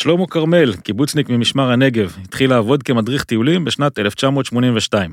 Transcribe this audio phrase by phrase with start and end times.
[0.00, 5.10] שלמה כרמל, קיבוצניק ממשמר הנגב, התחיל לעבוד כמדריך טיולים בשנת 1982.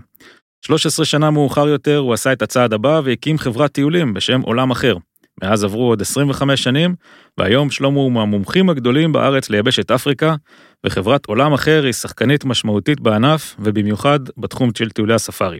[0.65, 4.97] 13 שנה מאוחר יותר הוא עשה את הצעד הבא והקים חברת טיולים בשם עולם אחר.
[5.43, 6.95] מאז עברו עוד 25 שנים,
[7.37, 10.35] והיום שלמה הוא מהמומחים הגדולים בארץ ליבשת אפריקה,
[10.85, 15.59] וחברת עולם אחר היא שחקנית משמעותית בענף, ובמיוחד בתחום של טיולי הספארי.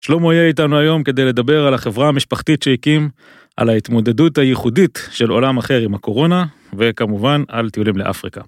[0.00, 3.08] שלמה יהיה איתנו היום כדי לדבר על החברה המשפחתית שהקים,
[3.56, 6.44] על ההתמודדות הייחודית של עולם אחר עם הקורונה,
[6.78, 8.40] וכמובן על טיולים לאפריקה.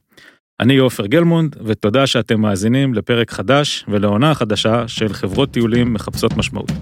[0.60, 6.72] אני עופר גלמונד, ותודה שאתם מאזינים לפרק חדש ולעונה חדשה של חברות טיולים מחפשות משמעות.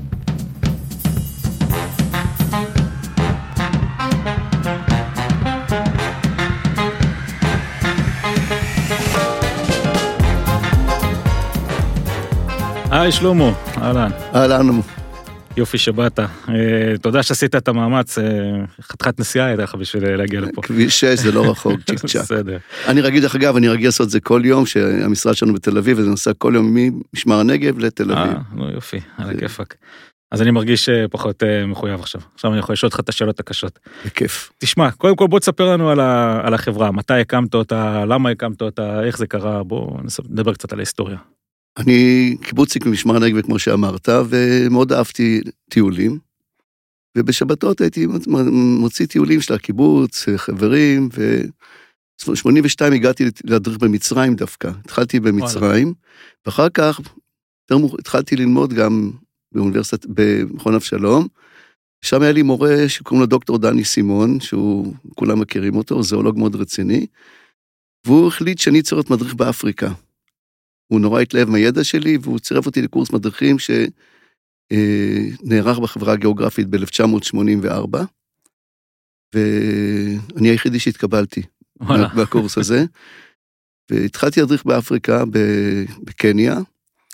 [12.91, 14.11] היי שלמה, אהלן.
[14.35, 14.98] אהלן.
[15.59, 16.19] יופי שבאת.
[16.21, 16.25] אה,
[17.03, 18.25] תודה שעשית את המאמץ, אה,
[18.81, 20.63] חתיכת נסיעה הייתה לך בשביל להגיע לפה.
[20.63, 22.23] כביש 6 זה לא רחוק, צ'יק צ'אק.
[22.23, 22.59] בסדר.
[22.87, 25.99] אני רגיל, דרך אגב, אני רגיל לעשות את זה כל יום, שהמשרד שלנו בתל אביב,
[25.99, 28.35] וזה נוסע כל יום ממשמר הנגב לתל אביב.
[28.35, 29.75] אה, נו יופי, על הכיפאק.
[30.33, 32.21] אז אני מרגיש פחות מחויב עכשיו.
[32.35, 33.79] עכשיו אני יכול לשאול אותך את השאלות הקשות.
[34.07, 34.51] בכיף.
[34.59, 38.63] תשמע, קודם כל בוא תספר לנו על, ה, על החברה, מתי הקמת אותה, למה הקמת
[38.63, 39.99] אותה, איך זה קרה, בוא
[40.29, 41.17] נדבר קצת על ההיסטוריה.
[41.79, 45.41] אני קיבוצניק ממשמר הנגב, כמו שאמרת, ומאוד אהבתי
[45.71, 46.19] טיולים.
[47.19, 48.07] ובשבתות הייתי
[48.53, 54.71] מוציא טיולים של הקיבוץ, חברים, ו-82 הגעתי להדריך במצרים דווקא.
[54.85, 55.95] התחלתי במצרים,
[56.47, 57.01] ואחר כך
[57.99, 59.11] התחלתי ללמוד גם
[59.53, 61.27] באוניברסיטת, במכון אבשלום.
[62.03, 66.57] שם היה לי מורה שקוראים לו דוקטור דני סימון, שהוא, כולם מכירים אותו, זואולוג מאוד
[66.57, 67.07] רציני,
[68.07, 69.93] והוא החליט שאני צריך להיות מדריך באפריקה.
[70.89, 73.57] הוא נורא התלהב מהידע שלי, והוא צירף אותי לקורס מדריכים
[74.73, 77.99] שנערך בחברה הגיאוגרפית ב-1984,
[79.35, 81.43] ואני היחידי שהתקבלתי.
[82.17, 82.85] בקורס הזה.
[83.91, 85.25] והתחלתי להדריך באפריקה,
[86.03, 86.59] בקניה.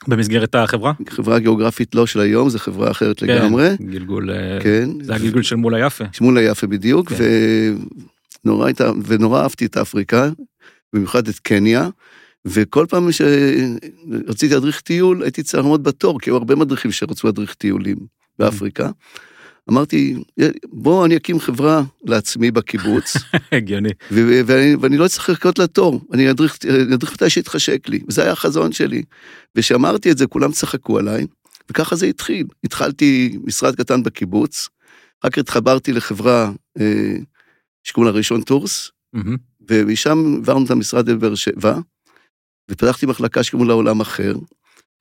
[0.09, 0.93] במסגרת החברה?
[1.09, 3.77] חברה גיאוגרפית לא של היום, זו חברה אחרת כן, לגמרי.
[3.81, 4.31] גלגול,
[4.63, 4.89] כן.
[5.03, 6.05] זה הגלגול של מול היפה.
[6.21, 7.25] מול היפה בדיוק, כן.
[8.45, 8.71] ונורא,
[9.05, 10.29] ונורא אהבתי את אפריקה,
[10.93, 11.89] במיוחד את קניה.
[12.47, 17.55] וכל פעם שרציתי להדריך טיול, הייתי צריך לעמוד בתור, כי היו הרבה מדריכים שרצו להדריך
[17.55, 17.97] טיולים
[18.39, 18.91] באפריקה.
[19.71, 20.17] אמרתי,
[20.67, 23.17] בוא אני אקים חברה לעצמי בקיבוץ.
[23.53, 23.89] הגיוני.
[24.11, 26.59] ואני, ואני לא צריך לחכות לתור, אני אדריך
[27.13, 29.03] מתי שיתחשק לי, וזה היה החזון שלי.
[29.57, 31.27] וכשאמרתי את זה, כולם צחקו עליי,
[31.71, 32.47] וככה זה התחיל.
[32.65, 34.69] התחלתי משרד קטן בקיבוץ,
[35.21, 37.17] אחר כך התחברתי לחברה אה,
[37.85, 38.91] שקוראים לה ראשון טורס,
[39.71, 41.79] ומשם העברנו את המשרד לבאר שבע.
[42.71, 44.35] ופתחתי מחלקה שקוראים לה עולם אחר.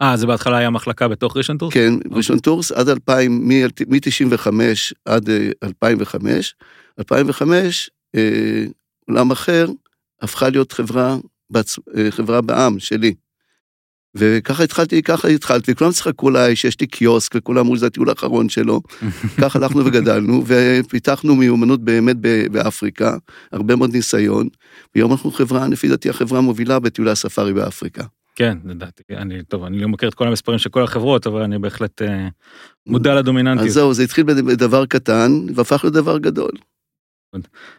[0.01, 1.74] אה, זה בהתחלה היה מחלקה בתוך ראשון טורס?
[1.74, 2.12] כן, אוקיי.
[2.12, 4.47] ראשון טורס עד 2000, מ-95
[5.06, 5.29] עד
[5.63, 6.56] 2005.
[6.62, 6.66] אה,
[7.00, 8.66] 2005, אה,
[9.09, 9.68] עולם אחר
[10.22, 11.18] הפכה להיות חברה,
[11.56, 11.62] אה,
[12.09, 13.13] חברה בע"מ שלי.
[14.16, 18.50] וככה התחלתי, ככה התחלתי, וכולם צחקו עליי שיש לי קיוסק, וכולם אמרו שזה הטיול האחרון
[18.50, 18.81] שלו.
[19.41, 22.16] ככה הלכנו וגדלנו, ופיתחנו מיומנות באמת
[22.51, 23.18] באפריקה,
[23.51, 24.47] הרבה מאוד ניסיון,
[24.96, 28.03] והיום אנחנו חברה, לפי דעתי, החברה המובילה בטיולי הספארי באפריקה.
[28.35, 31.59] כן, לדעתי, אני, טוב, אני לא מכיר את כל המספרים של כל החברות, אבל אני
[31.59, 32.28] בהחלט אה,
[32.88, 33.68] מודע לדומיננטיות.
[33.68, 36.51] אז זהו, זה התחיל בדבר קטן, והפך לדבר גדול.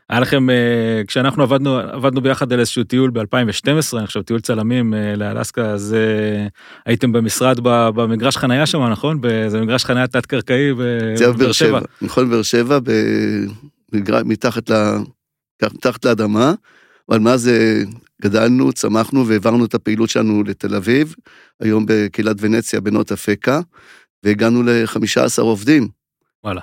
[0.08, 4.94] היה לכם, אה, כשאנחנו עבדנו, עבדנו ביחד על איזשהו טיול ב-2012, אני חושב טיול צלמים
[4.94, 6.46] אה, לאלסקה, אז אה,
[6.86, 9.20] הייתם במשרד במגרש חנייה שם, נכון?
[9.20, 11.80] באיזה מגרש חנייה תת-קרקעי בבאר שבע.
[12.02, 12.78] נכון, באר שבע,
[14.24, 14.74] מתחת, ל...
[15.62, 16.54] מתחת לאדמה,
[17.08, 17.50] אבל מאז
[18.22, 21.14] גדלנו, צמחנו והעברנו את הפעילות שלנו לתל אביב,
[21.60, 23.60] היום בקהילת ונציה בנות אפקה,
[24.22, 25.88] והגענו ל-15 עובדים.
[26.44, 26.60] וואלה.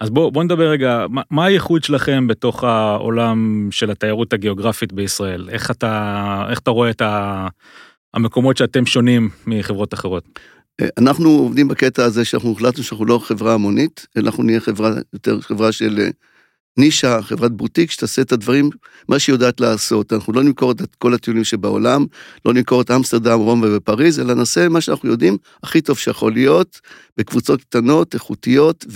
[0.00, 5.48] אז בואו בוא נדבר רגע, מה, מה הייחוד שלכם בתוך העולם של התיירות הגיאוגרפית בישראל?
[5.50, 7.48] איך אתה, איך אתה רואה את ה,
[8.14, 10.24] המקומות שאתם שונים מחברות אחרות?
[10.98, 15.72] אנחנו עובדים בקטע הזה שאנחנו החלטנו שאנחנו לא חברה המונית, אנחנו נהיה חברה, יותר חברה
[15.72, 16.08] של
[16.78, 18.70] נישה, חברת בוטיק, שתעשה את הדברים,
[19.08, 20.12] מה שהיא יודעת לעשות.
[20.12, 22.06] אנחנו לא נמכור את כל הטיולים שבעולם,
[22.44, 26.80] לא נמכור את אמסטרדם, רום ובפריז, אלא נעשה מה שאנחנו יודעים הכי טוב שיכול להיות,
[27.16, 28.86] בקבוצות קטנות, איכותיות,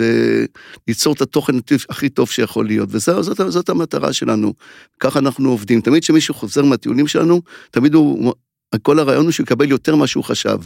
[0.87, 1.53] וליצור את התוכן
[1.89, 2.89] הכי טוב שיכול להיות.
[2.93, 4.55] וזאת זאת המטרה שלנו.
[5.01, 5.81] ככה אנחנו עובדים.
[5.81, 8.35] תמיד כשמישהו חוזר מהטיולים שלנו, תמיד הוא,
[8.83, 10.59] כל הרעיון הוא שהוא יקבל יותר ממה שהוא חשב.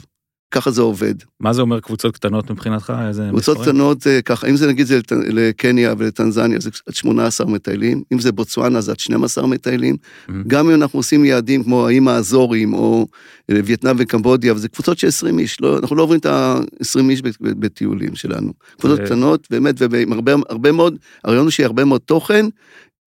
[0.50, 1.14] ככה זה עובד.
[1.40, 2.92] מה זה אומר קבוצות קטנות מבחינתך?
[3.30, 3.58] קבוצות?
[3.60, 8.32] קטנות אה, ככה, אם זה נגיד זה לקניה ולטנזניה זה עד 18 מטיילים, אם זה
[8.32, 10.32] בוצואנה זה עד 12 מטיילים, mm-hmm.
[10.46, 13.06] גם אם אנחנו עושים יעדים כמו האיים האזורים או
[13.50, 17.22] אה, וייטנאם וקמבודיה, וזה קבוצות של 20 איש, לא, אנחנו לא עוברים את ה-20 איש
[17.40, 18.52] בטיולים שלנו.
[18.78, 19.00] קבוצות.
[19.00, 22.46] קטנות, באמת, ועם הרבה, הרבה מאוד, הרעיון הוא שיהיה הרבה מאוד תוכן,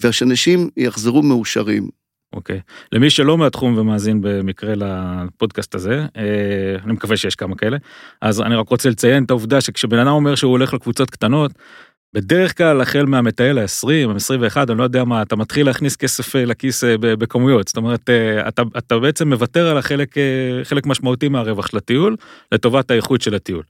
[0.03, 1.87] ושאנשים יחזרו מאושרים.
[2.33, 2.59] אוקיי.
[2.91, 7.77] למי שלא מהתחום ומאזין במקרה לפודקאסט הזה, אה, אני מקווה שיש כמה כאלה,
[8.21, 11.51] אז אני רק רוצה לציין את העובדה שכשבן אדם אומר שהוא הולך לקבוצות קטנות,
[12.13, 16.45] בדרך כלל החל מהמטייל ה-20, ה-21, אני לא יודע מה, אתה מתחיל להכניס כסף אה,
[16.45, 18.09] לכיס אה, בכמויות, זאת אומרת,
[18.47, 20.15] אתה, אתה בעצם מוותר על החלק
[20.63, 22.15] חלק משמעותי מהרווח של הטיול,
[22.51, 23.63] לטובת האיכות של הטיול.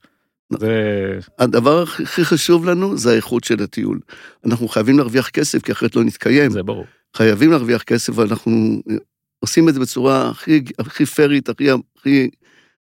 [0.58, 1.18] זה...
[1.38, 3.98] הדבר הכי חשוב לנו זה האיכות של הטיול.
[4.46, 6.50] אנחנו חייבים להרוויח כסף, כי אחרת לא נתקיים.
[6.50, 6.86] זה ברור.
[7.18, 8.82] חייבים להרוויח כסף, ואנחנו
[9.40, 12.28] עושים את זה בצורה הכי, הכי פיירית, הכי, הכי,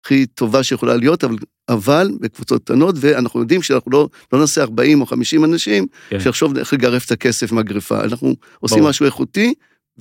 [0.04, 1.36] הכי טובה שיכולה להיות, אבל,
[1.68, 6.20] אבל בקבוצות קטנות, ואנחנו יודעים שאנחנו לא, לא נעשה 40 או 50 אנשים, כן.
[6.20, 8.04] שיחשוב איך לגרף את הכסף מהגריפה.
[8.04, 8.90] אנחנו עושים ברור.
[8.90, 9.54] משהו איכותי,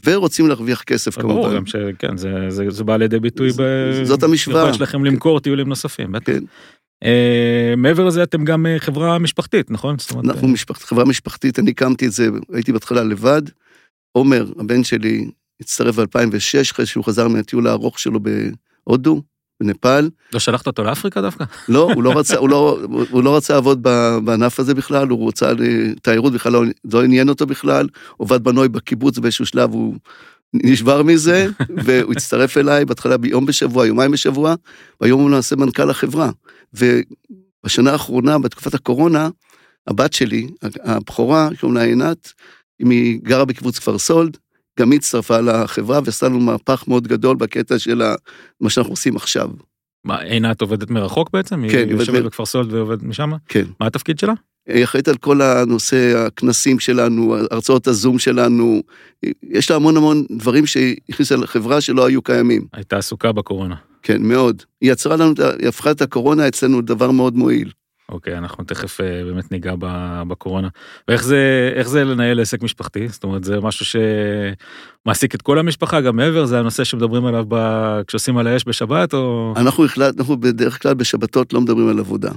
[0.06, 1.34] ורוצים להרוויח כסף כמובן.
[1.34, 3.62] ברור, גם שכן, זה, זה, זה בא לידי ביטוי ב...
[4.04, 4.58] זאת המשוואה.
[4.58, 6.26] ביכולת שלכם למכור טיולים נוספים, בטח.
[6.26, 6.44] כן.
[7.04, 9.96] Uh, מעבר לזה אתם גם uh, חברה משפחתית, נכון?
[10.24, 13.42] אנחנו משפח, חברה משפחתית, אני הקמתי את זה, הייתי בהתחלה לבד,
[14.14, 15.30] עומר, הבן שלי,
[15.62, 19.22] הצטרף ב-2006, אחרי שהוא חזר מהטיול הארוך שלו בהודו,
[19.64, 20.10] בנפאל.
[20.34, 21.46] לא שלחת אותו לאפריקה דווקא?
[21.70, 22.80] לא, הוא לא רצה, הוא לא,
[23.10, 23.84] הוא לא רצה לעבוד
[24.24, 25.52] בענף הזה בכלל, הוא רוצה
[26.02, 26.64] תיירות בכלל, לא,
[26.94, 27.88] לא עניין אותו בכלל,
[28.18, 29.96] עובד בנוי בקיבוץ באיזשהו שלב, הוא
[30.54, 31.48] נשבר מזה,
[31.86, 34.56] והוא הצטרף אליי בהתחלה ביום בשבוע, יומיים בשבוע,
[35.02, 36.30] והיום הוא נעשה מנכ"ל החברה.
[36.74, 39.30] ובשנה האחרונה, בתקופת הקורונה,
[39.88, 40.48] הבת שלי,
[40.84, 42.34] הבכורה, קוראים לה עינת,
[42.80, 44.38] היא גרה בקיבוץ כפר סולד,
[44.80, 48.02] גם היא הצטרפה לחברה ועשתה לנו מהפך מאוד גדול בקטע של
[48.62, 49.50] מה שאנחנו עושים עכשיו.
[50.06, 51.64] מה, עינת עובדת מרחוק בעצם?
[51.70, 53.32] כן, היא יושבת בכפר סולד ועובדת משם?
[53.48, 53.66] כן.
[53.80, 54.34] מה התפקיד שלה?
[54.68, 58.82] היא אחראית על כל הנושא, הכנסים שלנו, הרצאות הזום שלנו,
[59.44, 62.68] יש לה המון המון דברים שהיא הכניסה לחברה שלא היו קיימים.
[62.74, 63.76] הייתה עסוקה בקורונה.
[64.02, 64.64] כן, מאוד.
[64.82, 67.72] היא יצרה לנו, היא הפכה את הקורונה אצלנו לדבר מאוד מועיל.
[68.14, 69.74] אוקיי, אנחנו תכף אה, באמת ניגע
[70.28, 70.68] בקורונה.
[71.08, 73.08] ואיך זה, איך זה לנהל עסק משפחתי?
[73.08, 74.00] זאת אומרת, זה משהו
[75.06, 77.56] שמעסיק את כל המשפחה, גם מעבר, זה הנושא שמדברים עליו ב...
[78.08, 79.54] כשעושים על האש בשבת, או...
[79.58, 82.32] אנחנו החלטנו, אנחנו בדרך כלל בשבתות לא מדברים על עבודה.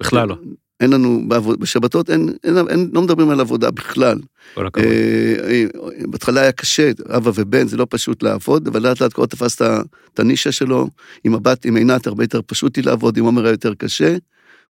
[0.00, 0.36] בכלל לא.
[0.80, 1.22] אין לנו,
[1.58, 4.18] בשבתות אין, אין, אין, לא מדברים על עבודה בכלל.
[4.54, 4.86] כל הכבוד.
[4.86, 5.64] אה,
[6.08, 10.20] בהתחלה היה קשה, אבא ובן, זה לא פשוט לעבוד, אבל לאט לאט כבר תפס את
[10.20, 10.88] הנישה שלו,
[11.24, 14.16] עם הבת, עם עינת, הרבה יותר פשוט לי לעבוד, עם עומר היה יותר קשה.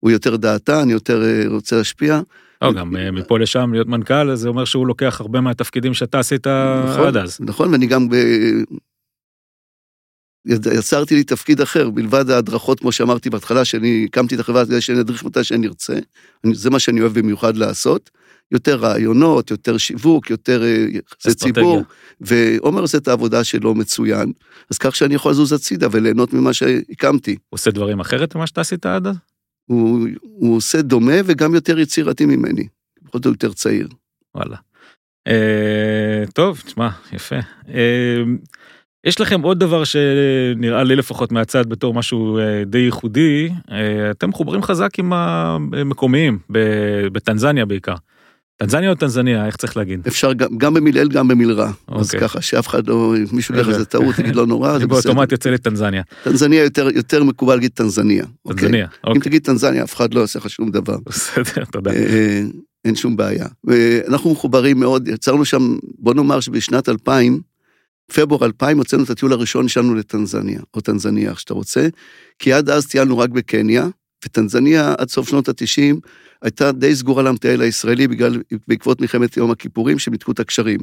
[0.05, 2.21] הוא יותר דעתן, יותר אה, רוצה להשפיע.
[2.61, 6.47] לא, גם אה, מפה לשם להיות מנכ"ל, זה אומר שהוא לוקח הרבה מהתפקידים שאתה עשית
[6.47, 7.37] נכון, עד אז.
[7.41, 8.15] נכון, ואני גם ב...
[10.47, 14.99] יצרתי לי תפקיד אחר, מלבד ההדרכות, כמו שאמרתי בהתחלה, שאני הקמתי את החברה כדי שאני
[15.01, 15.99] אדריך מתי שאני ארצה.
[16.53, 18.09] זה מה שאני אוהב במיוחד לעשות.
[18.51, 21.83] יותר רעיונות, יותר שיווק, יותר אה, יחסי ציבור.
[22.21, 24.31] ועומר עושה את העבודה שלו מצוין,
[24.71, 27.31] אז כך שאני יכול לזוז הצידה וליהנות ממה שהקמתי.
[27.31, 29.15] הוא עושה דברים אחרת ממה שאתה עשית עד אז?
[29.65, 32.67] הוא, הוא עושה דומה וגם יותר יצירתי ממני,
[33.01, 33.87] בכל זאת יותר צעיר.
[34.35, 34.57] וואלה.
[35.27, 37.35] אה, טוב, תשמע, יפה.
[37.69, 38.23] אה,
[39.05, 44.29] יש לכם עוד דבר שנראה לי לפחות מהצד בתור משהו אה, די ייחודי, אה, אתם
[44.29, 46.39] מחוברים חזק עם המקומיים,
[47.11, 47.95] בטנזניה בעיקר.
[48.57, 50.07] טנזניה או טנזניה, איך צריך להגיד?
[50.07, 51.71] אפשר גם, גם במילאל, גם במילרע.
[51.87, 52.01] אוקיי.
[52.01, 54.87] אז ככה, שאף אחד לא, מישהו יגיד איזה טעות, יגיד לא נורא, זה בסדר.
[54.87, 56.03] באוטומט יוצא לי טנזניה.
[56.63, 58.25] יותר, יותר מקובל להגיד טנזניה.
[58.45, 58.61] אוקיי?
[58.61, 59.13] טנזניה, אוקיי.
[59.15, 60.97] אם תגיד טנזניה, אף אחד לא יעשה לך שום דבר.
[61.05, 61.91] בסדר, תודה.
[61.91, 62.41] אה,
[62.85, 63.45] אין שום בעיה.
[64.07, 67.41] אנחנו מחוברים מאוד, יצרנו שם, בוא נאמר שבשנת 2000,
[68.13, 71.87] פברואר 2000 הוצאנו את הטיול הראשון שלנו לטנזניה, או טנזניה, איך שאתה רוצה,
[72.39, 73.87] כי עד אז טיילנו רק בקניה,
[74.25, 75.95] וטנזניה עד סוף שנות ה-90
[76.41, 80.79] הייתה די סגורה למטייל הישראלי בגלל, בעקבות מלחמת יום הכיפורים שמיתקו את הקשרים.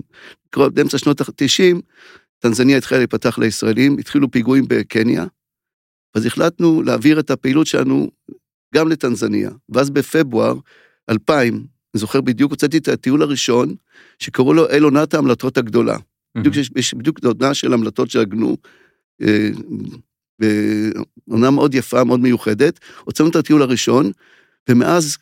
[0.56, 1.80] באמצע שנות ה-90,
[2.38, 5.26] טנזניה התחילה להיפתח לישראלים, התחילו פיגועים בקניה,
[6.14, 8.10] אז החלטנו להעביר את הפעילות שלנו
[8.74, 9.50] גם לטנזניה.
[9.68, 10.54] ואז בפברואר
[11.10, 13.74] 2000, אני זוכר בדיוק, הוצאתי את הטיול הראשון,
[14.18, 15.96] שקראו לו אל עונת ההמלטות הגדולה.
[15.96, 16.40] Mm-hmm.
[16.40, 18.56] בדיוק, יש, יש בדיוק עונה של המלטות שעגנו,
[21.30, 22.80] עונה מאוד יפה, מאוד מיוחדת.
[23.04, 24.10] הוצאנו את הטיול הראשון,
[24.68, 25.16] ומאז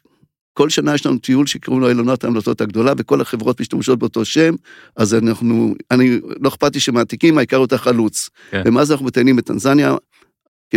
[0.52, 4.54] כל שנה יש לנו טיול שקוראים לו אילונות ההמלטות הגדולה, וכל החברות משתמשות באותו שם,
[4.96, 8.30] אז אנחנו, אני, לא אכפת לי שמעתיקים, העיקר אותה חלוץ.
[8.50, 8.62] כן.
[8.64, 9.94] ומאז אנחנו מטיילים בטנזניה,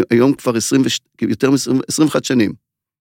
[0.10, 0.82] היום כבר 20,
[1.22, 2.54] יותר מ-21 שנים.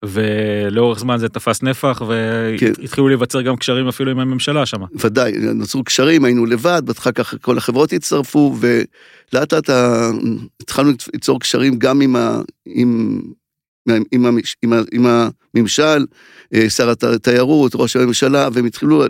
[0.06, 3.04] ולאורך זמן זה תפס נפח והתחילו כן.
[3.08, 4.82] להיווצר גם קשרים אפילו עם הממשלה שם.
[4.96, 9.70] ודאי, נוצרו קשרים, היינו לבד, אחר כך כל החברות הצטרפו ולאט לאט
[10.62, 13.22] התחלנו ליצור קשרים גם עם, ה, עם,
[13.90, 15.06] עם, עם, עם, עם
[15.56, 16.06] הממשל,
[16.54, 19.04] אה, שר התיירות, ראש הממשלה, והם התחילו,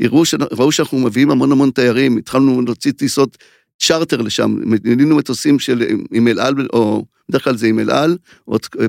[0.00, 3.38] הראו, ראו שאנחנו מביאים המון המון תיירים, התחלנו להוציא טיסות
[3.78, 5.82] צ'רטר לשם, מינינו מטוסים של,
[6.12, 8.16] עם אל על, או בדרך כלל זה עם אל על,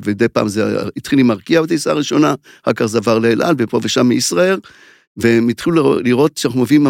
[0.05, 3.79] ומדי פעם זה התחיל עם ארקיע בטיסה הראשונה, אחר כך זה עבר לאל על, ופה
[3.83, 4.59] ושם מישראל,
[5.17, 6.87] והם התחילו לראות שאנחנו מביאים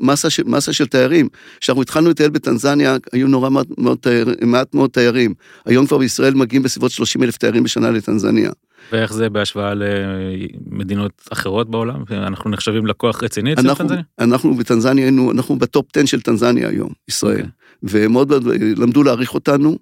[0.00, 1.28] מסה מסה של תיירים.
[1.60, 3.98] כשאנחנו התחלנו לטייל בטנזניה, היו נורא מעט מאוד,
[4.42, 5.34] מעט מאוד תיירים.
[5.66, 8.50] היום כבר בישראל מגיעים בסביבות 30 אלף תיירים בשנה לטנזניה.
[8.92, 12.02] ואיך זה בהשוואה למדינות אחרות בעולם?
[12.10, 14.02] אנחנו נחשבים לקוח רציני אצל טנזניה?
[14.18, 17.40] אנחנו בטנזניה היינו, אנחנו בטופ 10 של טנזניה היום, ישראל.
[17.40, 17.82] Okay.
[17.84, 18.06] אוקיי.
[18.06, 18.32] ומאוד
[18.76, 19.78] למדו להעריך אותנו,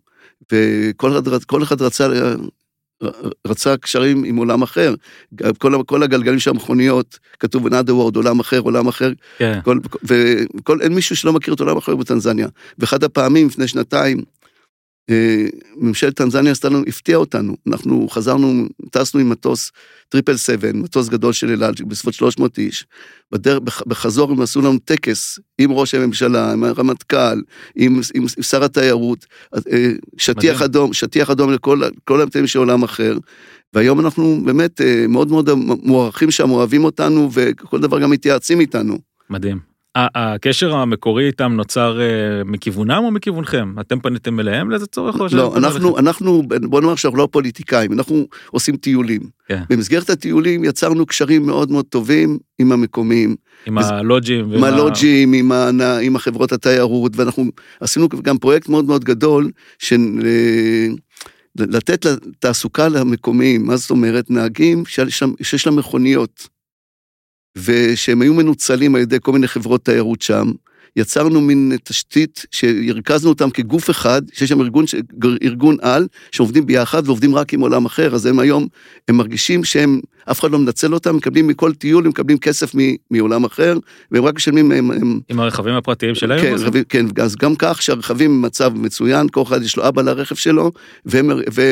[0.52, 2.08] וכל אחד, אחד רצה
[3.46, 4.94] רצה קשרים עם עולם אחר.
[5.58, 9.12] כל, כל הגלגלים של המכוניות, כתוב another world, עולם אחר, עולם אחר.
[9.38, 9.60] כן.
[9.64, 12.48] כל, וכל, אין מישהו שלא מכיר את עולם אחר בטנזניה.
[12.78, 14.22] ואחד הפעמים, לפני שנתיים,
[15.76, 17.56] ממשלת טנזניה עשתה לנו, הפתיעה אותנו.
[17.66, 19.72] אנחנו חזרנו, טסנו עם מטוס
[20.08, 22.86] triple seven, מטוס גדול של אל על, בסביבות 300 איש.
[23.32, 27.16] בדרך, בחזור הם עשו לנו טקס עם ראש הממשלה, עם הרמטכ"ל,
[27.76, 30.64] עם, עם, עם שר התיירות, אה, שטיח מדהים.
[30.64, 33.18] אדום, שטיח אדום לכל המטיילים של עולם אחר.
[33.74, 35.50] והיום אנחנו באמת אה, מאוד מאוד
[35.82, 38.98] מוערכים שם, אוהבים אותנו, וכל דבר גם מתייעצים איתנו.
[39.30, 39.75] מדהים.
[39.96, 43.74] הקשר המקורי איתם נוצר אה, מכיוונם או מכיוונכם?
[43.80, 45.16] אתם פניתם אליהם לאיזה צורך?
[45.32, 49.20] לא, אנחנו, אנחנו, בוא נאמר שאנחנו לא פוליטיקאים, אנחנו עושים טיולים.
[49.48, 49.62] כן.
[49.70, 53.36] במסגרת הטיולים יצרנו קשרים מאוד מאוד טובים עם המקומיים.
[53.66, 54.52] עם הלוג'ים.
[54.52, 55.70] עם הלוג'ים, עם, ה...
[56.02, 57.44] עם החברות התיירות, ואנחנו
[57.80, 60.00] עשינו גם פרויקט מאוד מאוד גדול, של...
[60.24, 60.86] אה,
[61.58, 62.06] לתת
[62.38, 64.30] תעסוקה למקומיים, מה זאת אומרת?
[64.30, 64.84] נהגים
[65.42, 66.55] שיש להם מכוניות.
[67.56, 70.52] ושהם היו מנוצלים על ידי כל מיני חברות תיירות שם.
[70.96, 74.84] יצרנו מין תשתית שהרכזנו אותם כגוף אחד, שיש שם ארגון,
[75.42, 78.66] ארגון על, שעובדים ביחד ועובדים רק עם עולם אחר, אז הם היום,
[79.08, 82.72] הם מרגישים שהם אף אחד לא מנצל אותם, מקבלים מכל טיול, הם מקבלים כסף
[83.10, 83.78] מעולם אחר,
[84.10, 84.72] והם רק משלמים...
[84.72, 85.20] הם, הם...
[85.28, 86.40] עם הרכבים הפרטיים שלהם?
[86.40, 90.34] כן, רכבים, כן, אז גם כך שהרכבים במצב מצוין, כל אחד יש לו אהבה לרכב
[90.34, 90.72] שלו,
[91.06, 91.62] והם, ו,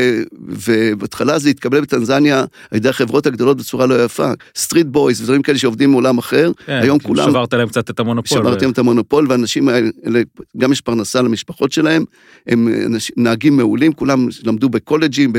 [0.47, 5.59] ובהתחלה זה התקבל בטנזניה על ידי החברות הגדולות בצורה לא יפה, street boys ודברים כאלה
[5.59, 7.31] שעובדים מעולם אחר, כן, היום כולם...
[7.31, 8.39] שברת להם קצת את המונופול.
[8.39, 8.71] שברתם ו...
[8.71, 9.89] את המונופול, ואנשים האלה,
[10.59, 12.05] גם יש פרנסה למשפחות שלהם,
[12.47, 12.69] הם
[13.17, 15.33] נהגים מעולים, כולם למדו בקולג'ים,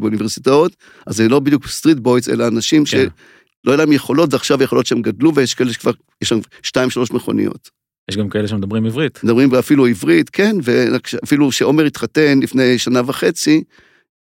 [0.00, 2.86] באוניברסיטאות, אז זה לא בדיוק street boys, אלא אנשים כן.
[2.90, 7.10] שלא היה להם יכולות, ועכשיו יכולות שהם גדלו, ויש כאלה שכבר, יש שם שתיים, שלוש
[7.10, 7.70] מכוניות.
[8.10, 9.24] יש גם כאלה שמדברים עברית.
[9.24, 13.62] מדברים אפילו עברית, כן, ואפילו כשעומר התחתן לפני שנה וחצי,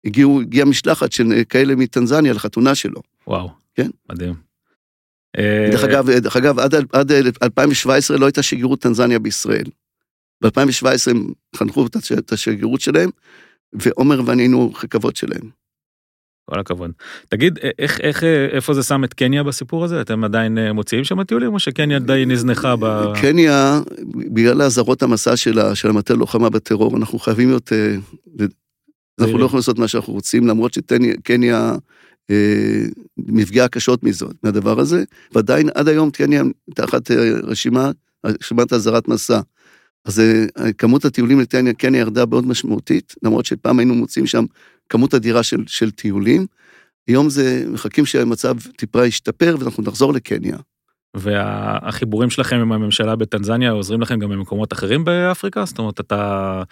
[0.04, 3.00] הגיעו, הגיעה משלחת של כאלה מטנזניה לחתונה שלו.
[3.26, 3.50] וואו.
[3.74, 3.90] כן.
[4.12, 4.34] מדהים.
[5.70, 9.66] דרך אה, אגב, דרך אגב, עד, עד 2017 לא הייתה שגרירות טנזניה בישראל.
[10.42, 11.86] ב-2017 הם חנכו
[12.18, 13.10] את השגרירות שלהם,
[13.72, 15.50] ועומר ואני היינו כבוד שלהם.
[16.50, 16.90] כל הכבוד.
[17.28, 20.00] תגיד, איך, איך, איפה זה שם את קניה בסיפור הזה?
[20.00, 23.12] אתם עדיין אה, מוציאים שם טיולים, או שקניה די נזנחה ב...
[23.20, 23.80] קניה,
[24.34, 27.72] בגלל אזהרות המסע של, של המטה לוחמה בטרור, אנחנו חייבים להיות...
[27.72, 27.96] אה,
[29.20, 31.74] אנחנו לא יכולים לעשות מה שאנחנו רוצים, למרות שקניה
[32.30, 32.84] אה,
[33.18, 36.42] נפגעה קשות מזאת, מהדבר הזה, ועדיין עד היום קניה
[36.74, 37.10] תחת
[37.42, 37.90] רשימה,
[38.26, 39.40] רשימת אזהרת מסע.
[40.04, 40.22] אז
[40.78, 44.44] כמות הטיולים לקניה כן ירדה מאוד משמעותית, למרות שפעם היינו מוצאים שם
[44.88, 46.46] כמות אדירה של, של טיולים.
[47.08, 50.56] היום זה, מחכים שהמצב טיפה ישתפר ואנחנו נחזור לקניה.
[51.16, 55.64] והחיבורים שלכם עם הממשלה בטנזניה עוזרים לכם גם במקומות אחרים באפריקה?
[55.64, 56.62] זאת אומרת, אתה...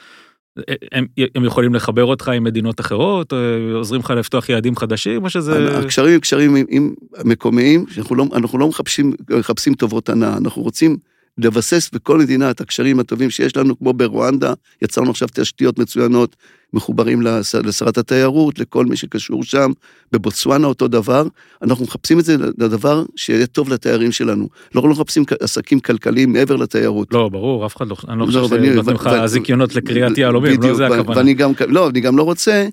[0.93, 3.33] הם, הם יכולים לחבר אותך עם מדינות אחרות,
[3.75, 5.79] עוזרים לך לפתוח יעדים חדשים, או שזה...
[5.79, 6.95] הקשרים הם קשרים עם, עם
[7.25, 10.97] מקומיים, שאנחנו לא, אנחנו לא מחפשים, מחפשים טובות הנאה, אנחנו רוצים
[11.39, 16.37] לבסס בכל מדינה את הקשרים הטובים שיש לנו, כמו ברואנדה, יצרנו עכשיו תשתיות מצוינות,
[16.73, 17.23] מחוברים
[17.65, 19.71] לשרת התיירות, לכל מי שקשור שם,
[20.13, 21.27] בבוצואנה אותו דבר,
[21.63, 24.49] אנחנו מחפשים את זה לדבר שיהיה טוב לתיירים שלנו.
[24.75, 27.13] לא, לא מחפשים עסקים כלכליים מעבר לתיירות.
[27.13, 30.87] לא, ברור, אף אחד לא, אני לא חושב שנותנים לך זיכיונות לקריאת יהלומים, לא זה
[30.87, 31.19] הכוונה.
[31.19, 32.67] ואני גם, לא, אני גם לא רוצה,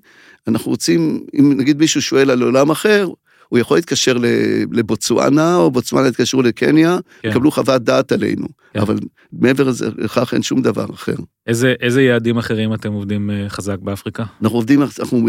[0.48, 3.08] אנחנו רוצים, אם נגיד מישהו שואל על עולם אחר,
[3.52, 4.16] הוא יכול להתקשר
[4.72, 7.28] לבוצואנה, או בוצואנה יתקשרו לקניה, כן.
[7.28, 8.46] יקבלו חוות דעת עלינו.
[8.72, 8.80] כן.
[8.80, 8.96] אבל
[9.32, 11.14] מעבר לכך אין שום דבר אחר.
[11.46, 14.24] איזה, איזה יעדים אחרים אתם עובדים אה, חזק באפריקה?
[14.42, 15.28] אנחנו עובדים, אנחנו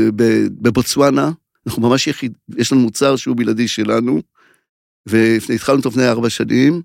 [0.61, 1.31] בבוצואנה,
[1.67, 4.21] אנחנו ממש יחיד, יש לנו מוצר שהוא בלעדי שלנו,
[5.05, 6.81] והתחלנו אותו לפני ארבע שנים.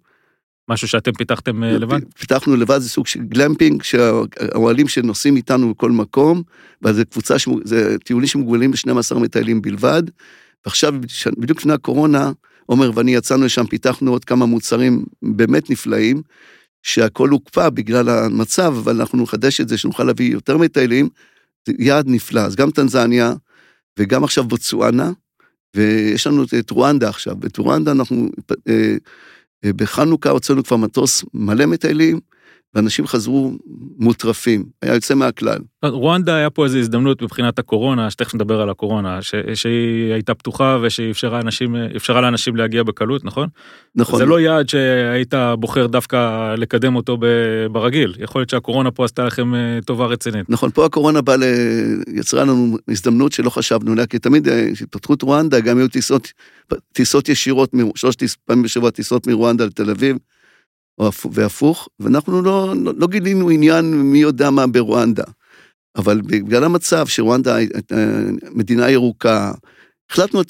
[0.68, 2.00] משהו שאתם פיתחתם אה, לבד?
[2.18, 6.42] פיתחנו לבד, זה סוג של גלמפינג, שהאוהלים שנוסעים איתנו בכל מקום,
[6.82, 10.02] וזה קבוצה, זה טיולים שמוגבלים ב-12 מטיילים בלבד,
[10.68, 10.94] ועכשיו,
[11.38, 12.32] בדיוק לפני הקורונה,
[12.66, 16.22] עומר ואני יצאנו לשם, פיתחנו עוד כמה מוצרים באמת נפלאים,
[16.82, 21.08] שהכל הוקפא בגלל המצב, אבל אנחנו נחדש את זה, שנוכל להביא יותר מטיילים,
[21.66, 22.40] זה יעד נפלא.
[22.40, 23.32] אז גם טנזניה,
[23.98, 25.10] וגם עכשיו בוצואנה,
[25.76, 27.36] ויש לנו את רואנדה עכשיו.
[27.36, 28.28] בטרואנדה אנחנו,
[28.68, 28.96] אה,
[29.64, 32.20] אה, בחנוכה הוצאנו כבר מטוס מלא מטיילים,
[32.74, 33.52] ואנשים חזרו
[33.98, 35.58] מוטרפים, היה יוצא מהכלל.
[35.84, 40.78] רואנדה היה פה איזו הזדמנות מבחינת הקורונה, שתכף נדבר על הקורונה, ש, שהיא הייתה פתוחה
[40.82, 41.76] ושאפשרה אנשים,
[42.08, 43.48] לאנשים להגיע בקלות, נכון?
[43.94, 44.18] נכון.
[44.18, 47.18] זה לא יעד שהיית בוחר דווקא לקדם אותו
[47.72, 50.50] ברגיל, יכול להיות שהקורונה פה עשתה לכם אה, טובה רצינית.
[50.50, 51.42] נכון, פה הקורונה באה, ל...
[52.14, 56.32] יצרה לנו הזדמנות שלא חשבנו עליה, כי תמיד כשהתפתחו את רואנדה גם היו טיסות,
[56.92, 60.16] טיסות ישירות, שלוש פעמים בשבוע טיסות מרואנדה לתל אביב.
[61.32, 65.24] והפוך, ואנחנו לא, לא, לא גילינו עניין מי יודע מה ברואנדה.
[65.96, 67.96] אבל בגלל המצב שרואנדה הייתה
[68.50, 69.52] מדינה ירוקה,
[70.10, 70.40] החלטנו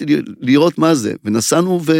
[0.40, 1.92] לראות מה זה, ונסענו ו...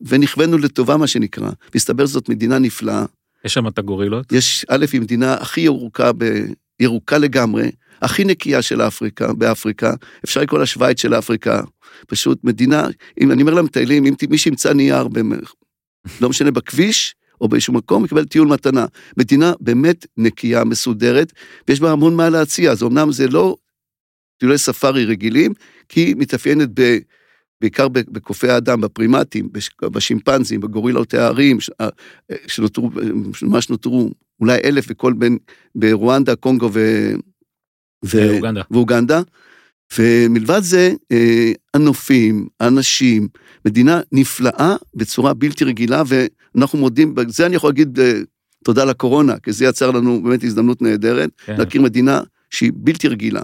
[0.00, 1.50] ונכוונו לטובה, מה שנקרא.
[1.74, 3.04] והסתבר שזאת מדינה נפלאה.
[3.44, 4.32] יש שם את הגורילות?
[4.32, 6.24] יש, א', היא מדינה הכי ירוקה, ב...
[6.80, 7.70] ירוקה לגמרי,
[8.02, 11.62] הכי נקייה של אפריקה, באפריקה, אפשר לקרוא לה שווייץ של אפריקה.
[12.06, 12.86] פשוט מדינה,
[13.20, 15.08] אם אני אומר למטיילים, אם מי שימצא נייר,
[16.20, 18.86] לא משנה, בכביש, או באיזשהו מקום, יקבל טיול מתנה.
[19.16, 21.32] מדינה באמת נקייה, מסודרת,
[21.68, 23.56] ויש בה המון מה להציע, אז אמנם זה לא
[24.38, 25.52] טיולי ספארי רגילים,
[25.88, 26.98] כי היא מתאפיינת ב...
[27.60, 29.48] בעיקר בקופי האדם, בפרימטים,
[29.82, 31.88] בשימפנזים, בגורילות הערים, אה,
[32.46, 32.90] שנותרו,
[33.42, 35.38] ממש נותרו אולי אלף וכל בין,
[35.74, 36.80] ברואנדה, קונגו ו...
[38.02, 38.62] ואוגנדה.
[38.70, 39.22] ואוגנדה.
[39.98, 43.28] ומלבד זה, אה, הנופים, האנשים,
[43.64, 48.12] מדינה נפלאה בצורה בלתי רגילה, ואנחנו מודים, בזה אני יכול להגיד אה,
[48.64, 51.56] תודה לקורונה, כי זה יצר לנו באמת הזדמנות נהדרת, כן.
[51.58, 53.42] להכיר מדינה שהיא בלתי רגילה.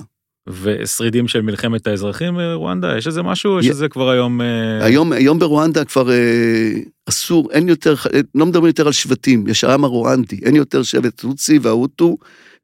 [0.49, 4.41] ושרידים של מלחמת האזרחים ברואנדה, יש איזה משהו, או שזה כבר היום...
[4.41, 6.73] אה, היום, היום ברואנדה כבר אה,
[7.09, 7.95] אסור, אין יותר,
[8.35, 12.17] לא מדברים יותר על שבטים, יש העם הרואנדי, אין יותר שבט טוצי וההוטו,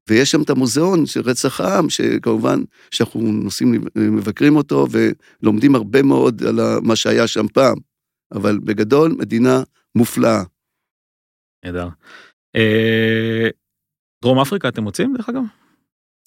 [0.09, 6.43] ויש שם את המוזיאון של רצח העם, שכמובן שאנחנו נוסעים, מבקרים אותו ולומדים הרבה מאוד
[6.43, 7.77] על מה שהיה שם פעם.
[8.33, 9.63] אבל בגדול, מדינה
[9.95, 10.43] מופלאה.
[11.65, 11.89] נהדר.
[12.57, 13.49] אה,
[14.23, 15.43] דרום אפריקה אתם מוצאים, דרך אגב?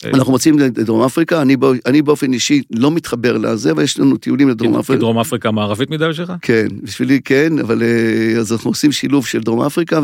[0.05, 4.17] אנחנו מוצאים לדרום אפריקה, אני, בא, אני באופן אישי לא מתחבר לזה, אבל יש לנו
[4.17, 4.93] טיולים לדרום אפריקה.
[4.93, 6.33] כי דרום אפריקה מערבית מדי בשבילך?
[6.41, 9.99] כן, בשבילי כן, אבל אה, אז אנחנו עושים שילוב של דרום אפריקה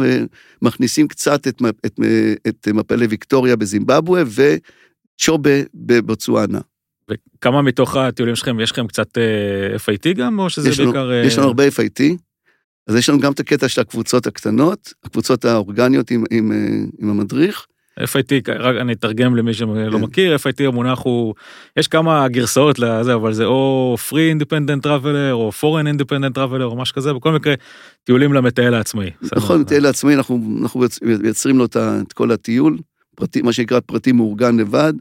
[0.61, 1.99] ומכניסים קצת את, את,
[2.47, 6.59] את מפלי ויקטוריה בזימבבואה וצ'ובה בבוצואנה.
[7.11, 11.05] וכמה מתוך הטיולים שלכם, יש לכם קצת אה, FIT גם, או שזה יש בעיקר...
[11.05, 12.03] לנו, יש לנו הרבה FIT,
[12.87, 16.51] אז יש לנו גם את הקטע של הקבוצות הקטנות, הקבוצות האורגניות עם, עם,
[16.99, 17.67] עם המדריך.
[18.03, 20.01] FIT, רק אני אתרגם למי שלא כן.
[20.01, 21.33] מכיר, FIT המונח הוא,
[21.77, 26.75] יש כמה גרסאות לזה, אבל זה או Free Independent Traveler או Foreign Independent Traveler או
[26.75, 27.53] משהו כזה, בכל מקרה,
[28.03, 29.09] טיולים למטייל העצמי.
[29.35, 30.81] נכון, מטייל העצמי, אנחנו, אנחנו
[31.21, 32.77] מייצרים לו את כל הטיול,
[33.15, 34.93] פרטי, מה שנקרא פרטי מאורגן לבד,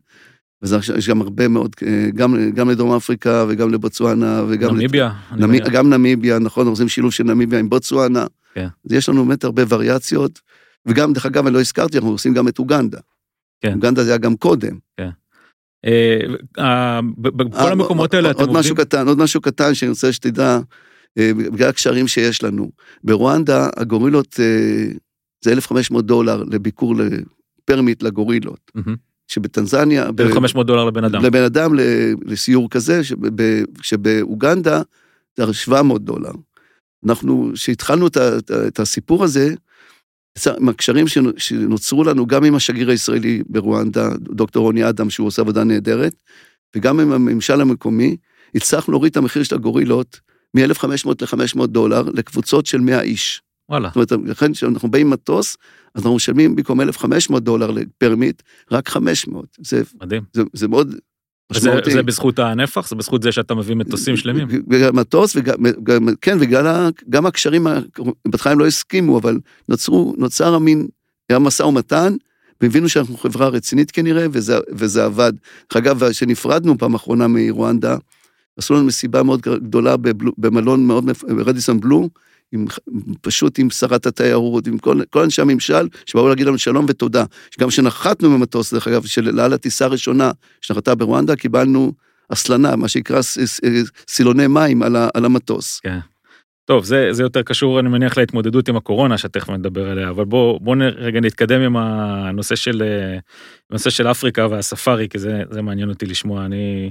[0.62, 1.76] ויש גם הרבה מאוד,
[2.14, 4.74] גם, גם לדרום אפריקה וגם לבוצואנה וגם...
[4.74, 5.10] נמיביה.
[5.36, 8.26] נמי, גם נמיביה, נכון, אנחנו עושים שילוב של נמיביה עם בוצואנה.
[8.54, 8.66] כן.
[8.86, 10.40] אז יש לנו באמת הרבה וריאציות.
[10.86, 12.98] וגם, דרך אגב, אני לא הזכרתי, אנחנו עושים גם את אוגנדה.
[13.60, 13.72] כן.
[13.74, 14.78] אוגנדה זה היה גם קודם.
[14.96, 15.10] כן.
[15.86, 18.56] אה, בכל אה, המקומות האלה אתם עובדים?
[18.56, 20.60] עוד משהו קטן, עוד משהו קטן שאני רוצה שתדע,
[21.18, 22.70] אה, בגלל הקשרים שיש לנו.
[23.04, 24.40] ברואנדה הגורילות
[25.44, 26.94] זה 1,500 דולר לביקור
[27.64, 28.70] פרמיט לגורילות.
[29.28, 30.06] שבטנזניה...
[30.20, 31.24] 1,500 דולר לבן אדם.
[31.24, 31.70] לבן אדם
[32.26, 33.00] לסיור כזה,
[33.82, 34.82] שבאוגנדה
[35.36, 36.32] זה 700 דולר.
[37.06, 38.06] אנחנו, כשהתחלנו
[38.66, 39.54] את הסיפור הזה,
[40.68, 46.14] הקשרים שנוצרו לנו גם עם השגריר הישראלי ברואנדה, דוקטור רוני אדם, שהוא עושה עבודה נהדרת,
[46.76, 48.16] וגם עם הממשל המקומי,
[48.54, 50.20] הצלחנו להוריד את המחיר של הגורילות
[50.54, 53.42] מ-1,500 ל-500 דולר לקבוצות של 100 איש.
[53.68, 53.90] וואלה.
[53.94, 55.56] זאת אומרת, לכן כשאנחנו באים מטוס,
[55.94, 59.56] אז אנחנו משלמים במקום 1,500 דולר לפרמיט, רק 500.
[59.60, 60.22] זה, מדהים.
[60.32, 60.94] זה, זה מאוד
[61.52, 62.88] זה, זה בזכות הנפח?
[62.88, 64.48] זה בזכות זה שאתה מביא מטוסים שלמים?
[64.92, 67.66] מטוס, וגם, כן, וגם הקשרים,
[68.28, 70.86] בהתחלה הם לא הסכימו, אבל נוצרו, נוצר המין,
[71.28, 72.14] היה משא ומתן,
[72.60, 75.32] והבינו שאנחנו חברה רצינית כנראה, וזה, וזה עבד.
[75.72, 77.96] דרך אגב, כשנפרדנו פעם אחרונה מרואנדה,
[78.56, 79.94] עשו לנו מסיבה מאוד גדולה
[80.38, 82.08] במלון מאוד, ברדיסון בלו,
[82.52, 82.66] עם,
[83.20, 87.24] פשוט עם שרת התיירות, עם כל, כל אנשי הממשל, שבאו להגיד לנו שלום ותודה.
[87.60, 90.30] גם כשנחתנו במטוס, דרך אגב, של הטיסה הראשונה
[90.60, 91.92] שנחתה ברואנדה, קיבלנו
[92.30, 93.20] הסלנה, מה שנקרא
[94.08, 95.80] סילוני מים על, ה, על המטוס.
[95.82, 95.98] כן.
[96.66, 100.60] טוב, זה, זה יותר קשור, אני מניח, להתמודדות עם הקורונה, שתכף נדבר עליה, אבל בואו
[100.60, 102.82] בוא רגע נתקדם עם הנושא של,
[103.70, 106.44] הנושא של אפריקה והספארי, כי זה, זה מעניין אותי לשמוע.
[106.44, 106.90] אני,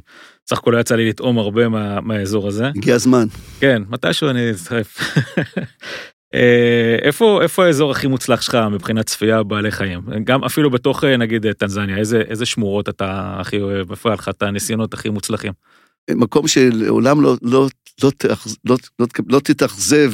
[0.49, 2.67] סך הכל לא יצא לי לטעום הרבה מה, מהאזור הזה.
[2.67, 3.27] הגיע הזמן.
[3.59, 4.97] כן, מתישהו אני אצטרף.
[6.35, 10.01] אה, איפה, איפה האזור הכי מוצלח שלך מבחינת צפייה בבעלי חיים?
[10.23, 14.43] גם אפילו בתוך, נגיד, טנזניה, איזה, איזה שמורות אתה הכי אוהב, איפה היה לך את
[14.43, 15.53] הניסיונות הכי מוצלחים?
[16.11, 17.67] מקום שלעולם לא, לא,
[18.03, 18.11] לא,
[18.65, 20.11] לא, לא, לא תתאכזב,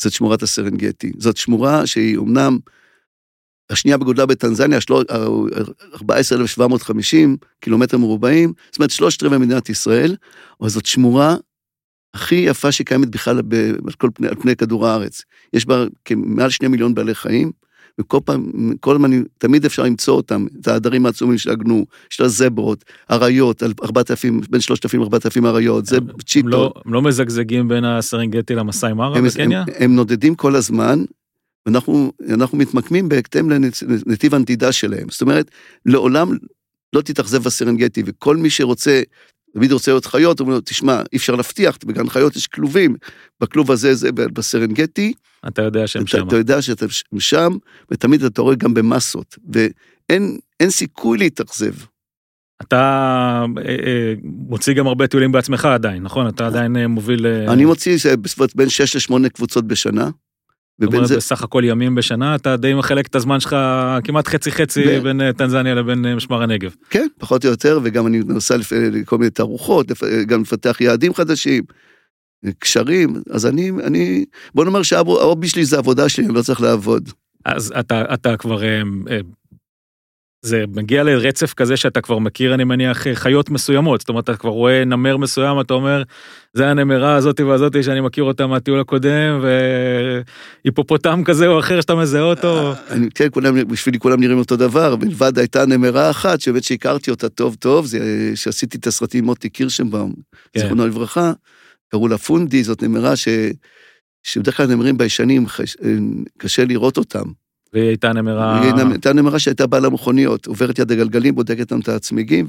[0.00, 1.12] זאת שמורת הסרנגטי.
[1.18, 2.58] זאת שמורה שהיא אמנם
[3.70, 4.78] השנייה בגודלה בטנזניה,
[5.94, 10.16] 14,750 קילומטר מרובעים, זאת אומרת שלושת רבעי מדינת ישראל,
[10.60, 11.36] אבל זאת שמורה
[12.14, 15.22] הכי יפה שקיימת בכלל על פני, על פני כדור הארץ.
[15.52, 15.84] יש בה
[16.16, 17.52] מעל שני מיליון בעלי חיים,
[18.00, 22.84] וכל פעם, כל הזמן, תמיד אפשר למצוא אותם, את העדרים העצומים של הגנו, של הזברות,
[23.10, 26.44] אריות, ארבעת אלפים, בין שלושת אלפים לארבעת אלפים אריות, זה צ'יטות.
[26.44, 29.60] הם לא, הם לא מזגזגים בין הסרנגטי למסאי מרה בקניה?
[29.60, 31.04] הם, הם נודדים כל הזמן,
[31.66, 32.12] ואנחנו
[32.52, 35.06] מתמקמים בהקדם לנתיב הנדידה שלהם.
[35.10, 35.50] זאת אומרת,
[35.86, 36.36] לעולם
[36.92, 39.02] לא תתאכזב בסרנגטי, וכל מי שרוצה,
[39.56, 42.96] תמיד רוצה להיות חיות, הוא אומר לו, תשמע, אי אפשר להבטיח, בגן חיות יש כלובים,
[43.40, 45.12] בכלוב הזה, זה בסרנגטי.
[45.48, 46.28] אתה יודע שהם שם.
[46.28, 46.86] אתה יודע שאתם
[47.18, 47.52] שם,
[47.90, 51.72] ותמיד אתה רואה גם במסות, ואין סיכוי להתאכזב.
[52.62, 56.28] אתה אה, אה, מוציא גם הרבה טיולים בעצמך עדיין, נכון?
[56.28, 57.26] אתה עדיין אה, מוביל...
[57.26, 57.96] אני מוציא
[58.54, 60.10] בין 6 ל-8 קבוצות בשנה.
[60.84, 61.16] אומרת, זה...
[61.16, 63.56] בסך הכל ימים בשנה, אתה די מחלק את הזמן שלך
[64.04, 65.02] כמעט חצי חצי ב...
[65.02, 66.74] בין טנזניה לבין משמר הנגב.
[66.90, 68.56] כן, פחות או יותר, וגם אני נוסע
[68.92, 69.86] לכל מיני תערוכות,
[70.26, 71.62] גם לפתח יעדים חדשים,
[72.58, 77.08] קשרים, אז אני, אני, בוא נאמר שההובי שלי זה עבודה שלי, אני לא צריך לעבוד.
[77.44, 78.62] אז אתה, אתה כבר
[80.46, 84.00] זה מגיע לרצף כזה שאתה כבר מכיר, אני מניח, חיות מסוימות.
[84.00, 86.02] זאת אומרת, אתה כבר רואה נמר מסוים, אתה אומר,
[86.52, 89.40] זה הנמרה הזאתי והזאתי שאני מכיר אותה מהטיול הקודם,
[90.64, 92.72] והיפופוטם כזה או אחר שאתה מזהה אותו.
[92.90, 97.28] אני, כן, כולם, בשבילי כולם נראים אותו דבר, מלבד הייתה נמרה אחת, שבאמת שהכרתי אותה
[97.28, 100.12] טוב טוב, זה שעשיתי את הסרטים עם מוטי קירשנבאום,
[100.52, 100.60] כן.
[100.60, 101.32] זכרונו לברכה,
[101.90, 103.28] קראו לה פונדי, זאת נמרה ש...
[104.22, 105.46] שבדרך כלל נמרים ביישנים,
[106.38, 107.45] קשה לראות אותם.
[107.72, 108.62] והיא הייתה נמרה...
[108.62, 112.46] היא הייתה נמרה שהייתה בעל המכוניות, עוברת יד הגלגלים, בודקת את הצמיגים,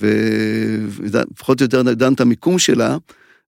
[0.00, 2.96] ולפחות או יותר דן את המיקום שלה,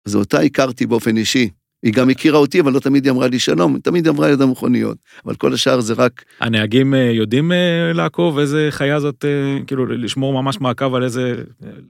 [0.06, 1.48] אז אותה הכרתי באופן אישי.
[1.82, 4.42] היא גם הכירה אותי, אבל לא תמיד היא אמרה לי שלום, תמיד היא אמרה יד
[4.42, 4.98] המכוניות.
[5.24, 6.24] אבל כל השאר זה רק...
[6.40, 11.34] הנהגים אה, יודעים אה, לעקוב איזה חיה זאת, אה, כאילו לשמור ממש מעקב על איזה...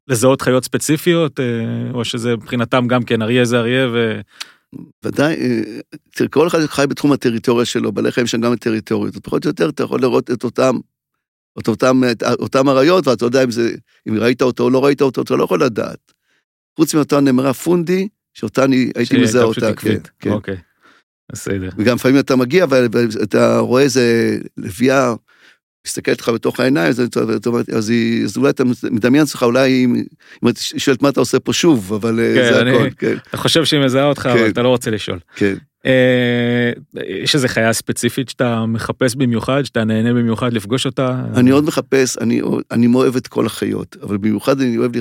[0.09, 1.41] לזהות חיות ספציפיות,
[1.95, 4.21] או שזה מבחינתם גם כן אריה זה אריה ו...
[5.04, 5.37] ודאי,
[6.11, 9.68] תראה, כל אחד חי בתחום הטריטוריה שלו, בעלי חיים שם גם בטריטוריות, פחות או יותר
[9.68, 10.76] אתה יכול לראות את אותם,
[11.59, 13.74] את אותם, את אותם אריות, ואתה יודע אם זה,
[14.09, 16.12] אם ראית אותו או לא ראית אותו, אתה לא יכול לדעת.
[16.76, 20.31] חוץ מאותה נמרה פונדי, שאותה אני הייתי מזהה אותה, כן, כן.
[20.31, 20.57] אוקיי,
[21.33, 21.68] בסדר.
[21.78, 25.14] וגם לפעמים אתה מגיע ואתה רואה איזה לביאה
[25.87, 27.01] מסתכלת לך בתוך העיניים, אז,
[27.73, 27.93] אז,
[28.27, 30.03] אז אולי אתה מדמיין לך, אולי אם
[30.49, 33.17] את שואלת מה אתה עושה פה שוב, אבל אה, כן, זה אני, הכל, כן.
[33.29, 34.31] אתה חושב שהיא מזהה אותך, כן.
[34.31, 35.19] אבל אתה לא רוצה לשאול.
[35.37, 35.55] כן.
[35.87, 36.73] אה,
[37.07, 41.23] יש איזה חיה ספציפית שאתה מחפש במיוחד, שאתה נהנה במיוחד לפגוש אותה?
[41.37, 44.93] אני עוד מחפש, אני, אני אוהב את כל החיות, אבל במיוחד אני אוהב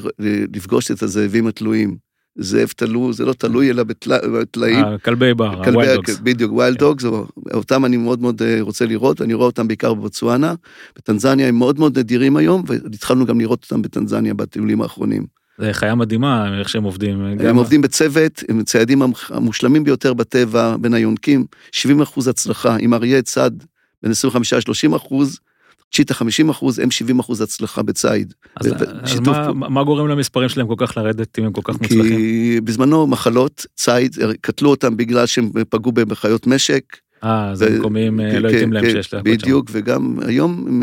[0.53, 2.07] לפגוש את הזאבים התלויים.
[2.37, 4.85] זאב תלו, זה לא תלוי אלא בטלאים.
[4.85, 6.19] אה, כלבי בר, הווילד דוגס.
[6.19, 7.05] בדיוק, wild dogs,
[7.53, 10.53] אותם אני מאוד מאוד אה, רוצה לראות, אני רואה אותם בעיקר בבוצואנה.
[10.97, 15.25] בטנזניה הם מאוד מאוד נדירים היום, והתחלנו גם לראות אותם בטנזניה בטיולים האחרונים.
[15.57, 17.21] זה חיה מדהימה, איך שהם עובדים.
[17.21, 17.55] הם גם...
[17.55, 23.51] עובדים בצוות, הם ציידים המושלמים ביותר בטבע, בין היונקים, 70 אחוז הצלחה, עם אריה צד
[24.03, 24.11] בין
[24.91, 25.39] 25-30 אחוז,
[25.93, 28.33] צ'יטה 50 אחוז, הם 70 אחוז הצלחה בציד.
[28.55, 28.67] אז,
[29.01, 32.17] אז מה, מה גורם למספרים שלהם כל כך לרדת אם הם כל כך מוצלחים?
[32.17, 36.83] כי בזמנו מחלות, ציד, קטלו אותם בגלל שהם פגעו בחיות משק.
[37.23, 39.37] אה, אז המקומיים אה, לא יודעים להם שיש להכות שם.
[39.37, 40.81] בדיוק, וגם היום,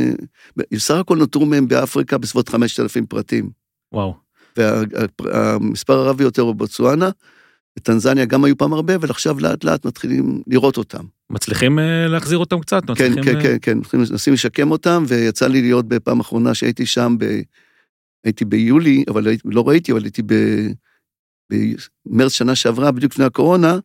[0.56, 3.50] בסך הכל נותרו מהם באפריקה בסביבות 5,000 פרטים.
[3.92, 4.14] וואו.
[4.56, 7.10] והמספר הרב ביותר הוא בבוצואנה,
[7.76, 11.04] בטנזניה גם היו פעם הרבה, אבל עכשיו לאט לאט מתחילים לראות אותם.
[11.30, 12.82] מצליחים אה, להחזיר אותם קצת?
[12.96, 17.40] כן, כן, כן, כן, מנסים לשקם אותם, ויצא לי להיות בפעם האחרונה שהייתי שם, ב...
[18.24, 20.22] הייתי ביולי, אבל לא ראיתי, אבל הייתי
[21.50, 23.78] במרץ שנה שעברה, בדיוק לפני הקורונה,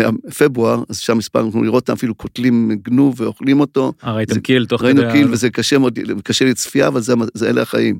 [0.00, 3.92] בפברואר, אז שם מספר, אנחנו לראות אותם אפילו קוטלים גנוב ואוכלים אותו.
[4.04, 4.92] אה, ראיתם קיל תוך כדי...
[4.92, 7.98] ראינו קיל, וזה קשה מאוד, קשה לצפייה, אבל זה, זה אלה החיים.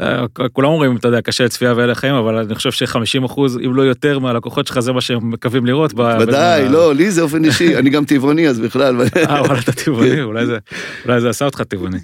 [0.00, 3.74] אה, כולם אומרים, אתה יודע, קשה לצפייה ואלה חיים, אבל אני חושב ש-50 אחוז, אם
[3.74, 5.94] לא יותר מהלקוחות שלך, זה מה שהם מקווים לראות.
[6.20, 9.00] ודאי, לא, לי זה אופן אישי, אני גם טבעוני אז בכלל.
[9.16, 11.98] אה, אבל אתה טבעוני, אולי זה עשה אותך טבעוני.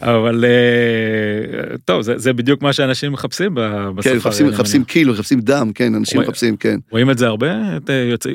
[0.00, 4.20] אבל אה, טוב, זה בדיוק מה שאנשים מחפשים בספארי.
[4.38, 6.78] כן, מחפשים קיל, מחפשים דם, כן, אנשים מחפשים, כן.
[6.90, 7.46] רואים את זה הרבה?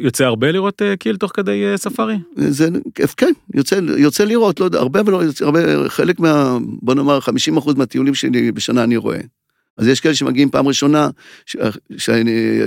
[0.02, 2.16] יוצא הרבה לראות קיל תוך כדי ספארי?
[3.18, 3.32] כן,
[3.98, 5.00] יוצא לראות, לא יודע, הרבה,
[5.48, 9.20] אבל חלק מה, בוא נאמר, 50 אחוז מהטיולים שלי בשנה אני רואה.
[9.78, 11.10] אז יש כאלה שמגיעים פעם ראשונה,
[11.98, 12.58] שאני,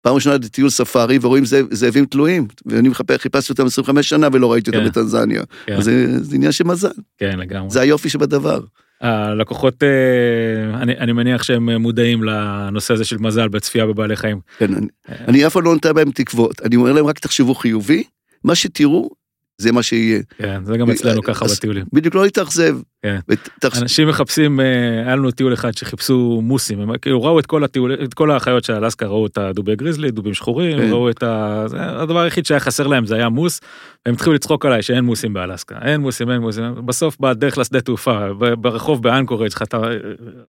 [0.00, 4.70] פעם ראשונה לטיול ספארי ורואים זאבים תלויים, ואני מחפש, חיפשתי אותם 25 שנה ולא ראיתי
[4.70, 4.88] אותם כן.
[4.88, 5.42] בטנזניה.
[5.66, 5.76] כן.
[5.76, 6.88] אז זה, זה עניין של מזל.
[7.18, 7.70] כן, לגמרי.
[7.70, 8.60] זה היופי שבדבר.
[9.00, 14.40] הלקוחות, אה, אני, אני מניח שהם מודעים לנושא הזה של מזל בצפייה בבעלי חיים.
[14.58, 18.02] כן, אני, אני אף פעם לא נותן בהם תקוות, אני אומר להם רק תחשבו חיובי,
[18.44, 19.10] מה שתראו,
[19.58, 20.20] זה מה שיהיה.
[20.38, 21.84] כן, זה גם אצלנו ככה בטיולים.
[21.92, 22.78] בדיוק לא להתאכזב.
[23.02, 23.18] כן.
[23.82, 24.64] אנשים מחפשים, אה,
[25.06, 28.64] היה לנו טיול אחד שחיפשו מוסים, הם כאילו ראו את כל הטיול, את כל החיות
[28.64, 30.90] של אלסקה, ראו את הדובי גריזלי, דובים שחורים, כן.
[30.90, 31.64] ראו את ה...
[31.66, 33.60] זה הדבר היחיד שהיה חסר להם זה היה מוס,
[34.06, 38.32] והם התחילו לצחוק עליי שאין מוסים באלסקה, אין מוסים, אין מוסים, בסוף בדרך לשדה תעופה,
[38.60, 39.74] ברחוב באנקורג' חת-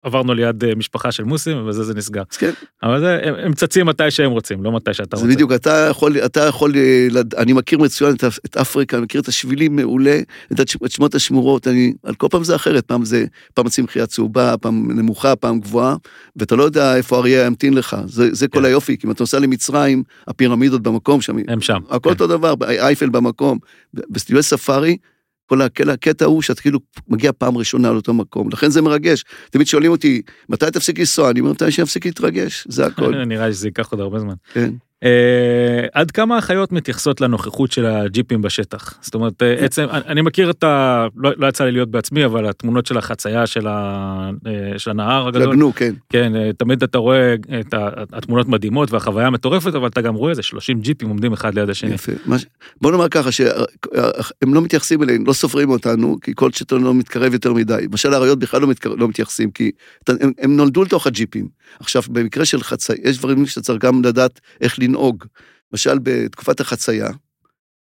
[0.03, 2.23] עברנו ליד אה, משפחה של מוסים, ובזה זה נסגר.
[2.37, 2.51] כן,
[2.83, 5.35] אבל זה, הם, הם צצים מתי שהם רוצים, לא מתי שאתה זה רוצה.
[5.35, 7.07] בדיוק, אתה יכול, אתה יכול, אה,
[7.37, 10.19] אני מכיר מצוין את, אפריקה, אני מכיר את השבילים מעולה,
[10.53, 14.91] את שמות השמורות, אני, על כל פעם זה אחרת, פעם זה, פעם הצמחייה צהובה, פעם
[14.91, 15.95] נמוכה, פעם גבוהה,
[16.35, 18.65] ואתה לא יודע איפה אריה ימתין לך, זה, זה כל כן.
[18.65, 21.79] היופי, כי אם אתה נוסע למצרים, הפירמידות במקום שם, הם שם.
[21.89, 22.09] הכל כן.
[22.09, 23.57] אותו דבר, אייפל במקום,
[23.93, 24.97] בסטיולי ספארי,
[25.45, 29.23] כל הקטע, הוא שאתה כאילו מגיע פעם ראשונה לאותו מקום, לכן זה מרגש.
[29.49, 31.29] תמיד שואלים אותי, מתי תפסיק לנסוע?
[31.29, 34.33] אני אומר, מתי שאפסיק להתרגש, זה הכל, נראה לי שזה ייקח עוד הרבה זמן.
[34.53, 34.73] כן.
[35.03, 38.93] אה, עד כמה החיות מתייחסות לנוכחות של הג'יפים בשטח?
[39.01, 41.07] זאת אומרת, אה, עצם, אני מכיר את ה...
[41.15, 45.27] לא, לא יצא לי להיות בעצמי, אבל התמונות של החצייה של, ה, אה, של הנהר
[45.27, 45.93] הגדול, לגנו, כן.
[46.09, 50.43] כן, תמיד אתה רואה את ה- התמונות מדהימות והחוויה מטורפת, אבל אתה גם רואה איזה
[50.43, 51.93] 30 ג'יפים עומדים אחד ליד השני.
[51.93, 52.11] יפה.
[52.25, 52.35] מה
[52.81, 57.33] בוא נאמר ככה, שהם לא מתייחסים אלינו, לא סופרים אותנו, כי כל שטון לא מתקרב
[57.33, 57.87] יותר מדי.
[57.91, 58.89] למשל, האריות בכלל לא, מתקר...
[58.89, 59.71] לא מתייחסים, כי
[60.07, 61.47] הם, הם נולדו לתוך הג'יפים.
[61.79, 65.25] עכשיו, במקרה של חצייה, יש דברים שאתה צריך גם לדעת איך לנהוג.
[65.71, 67.09] למשל, בתקופת החצייה,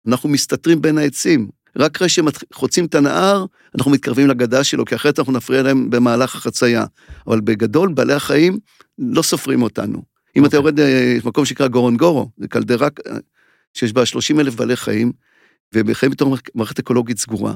[0.07, 1.49] אנחנו מסתתרים בין העצים.
[1.75, 5.61] רק אחרי שהם מתח- חוצים את הנהר, אנחנו מתקרבים לגדה שלו, כי אחרת אנחנו נפריע
[5.61, 6.85] להם במהלך החצייה.
[7.27, 8.59] אבל בגדול, בעלי החיים
[8.97, 10.03] לא סופרים אותנו.
[10.35, 10.57] אם אתה אוקיי.
[10.57, 13.17] יורד אה, למקום שנקרא גורונגורו, זה קלדרה אה,
[13.73, 15.11] שיש בה 30 אלף בעלי חיים,
[15.73, 17.55] והם חיים בתור מערכת אקולוגית סגורה.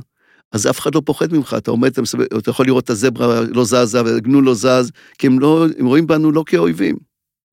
[0.53, 3.41] אז אף אחד לא פוחד ממך, אתה עומד, אתה, מסתובב, אתה יכול לראות את הזברה
[3.41, 6.95] לא זזה והגנול לא זז, כי הם לא, הם רואים בנו לא כאויבים.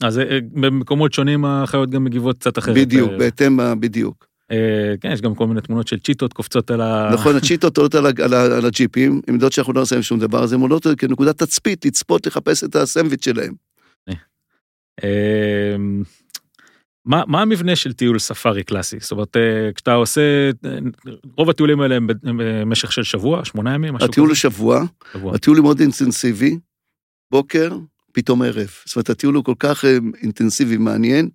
[0.02, 2.76] אז אה, במקומות שונים החיות גם מגיבות קצת אחרת.
[2.76, 4.26] בדיוק, אה, בהתאם, ה- בדיוק.
[4.50, 7.10] אה, כן, יש גם כל מיני תמונות של צ'יטות קופצות על ה...
[7.12, 10.52] נכון, הצ'יטות עולות על, על, על הג'יפים, הן יודעות שאנחנו לא להם שום דבר, אז
[10.52, 13.52] הן עולות כנקודת תצפית, לצפות, לחפש את הסנדוויץ' שלהם.
[17.12, 18.96] אה, מה, מה המבנה של טיול ספארי קלאסי?
[19.00, 20.78] זאת אומרת, אה, כשאתה עושה, אה,
[21.36, 24.40] רוב הטיולים האלה הם הם במשך של שבוע, שמונה ימים, משהו הטיול הוא כזה?
[24.40, 25.34] שבוע, שבוע.
[25.34, 26.58] הטיול הוא מאוד אינטנסיבי,
[27.30, 27.78] בוקר,
[28.12, 28.70] פתאום ערב.
[28.84, 31.28] זאת אומרת, הטיול הוא כל כך אה, אינטנסיבי, מעניין,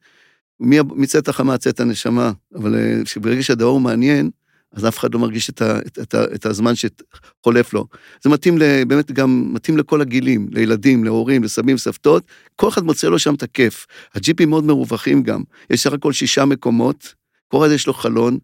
[0.59, 4.29] מצאת החמה צאת הנשמה, אבל אה, שברגע שהדבר מעניין,
[4.75, 7.87] אז אף אחד לא מרגיש את, ה, את, את, את הזמן שחולף לו.
[8.23, 12.23] זה מתאים, ל, באמת גם מתאים לכל הגילים, לילדים, להורים, לסבים, סבתות,
[12.55, 13.85] כל אחד מוצא לו שם את הכיף.
[14.15, 17.13] הג'יפים מאוד מרווחים גם, יש סך הכל שישה מקומות,
[17.47, 18.37] כל אחד יש לו חלון,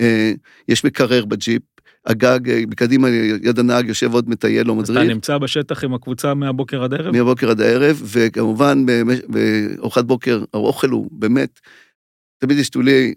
[0.00, 0.32] אה,
[0.68, 1.62] יש מקרר בג'יפ,
[2.06, 3.08] הגג, אה, מקדימה
[3.42, 5.10] ליד הנהג יושב עוד מטייל או אז אתה מדריך.
[5.10, 7.16] נמצא בשטח עם הקבוצה מהבוקר עד ערב?
[7.16, 8.84] מהבוקר עד הערב, וכמובן
[9.28, 11.60] בארוחת בוקר, האוכל הוא באמת,
[12.38, 13.14] תמיד יש טיולי,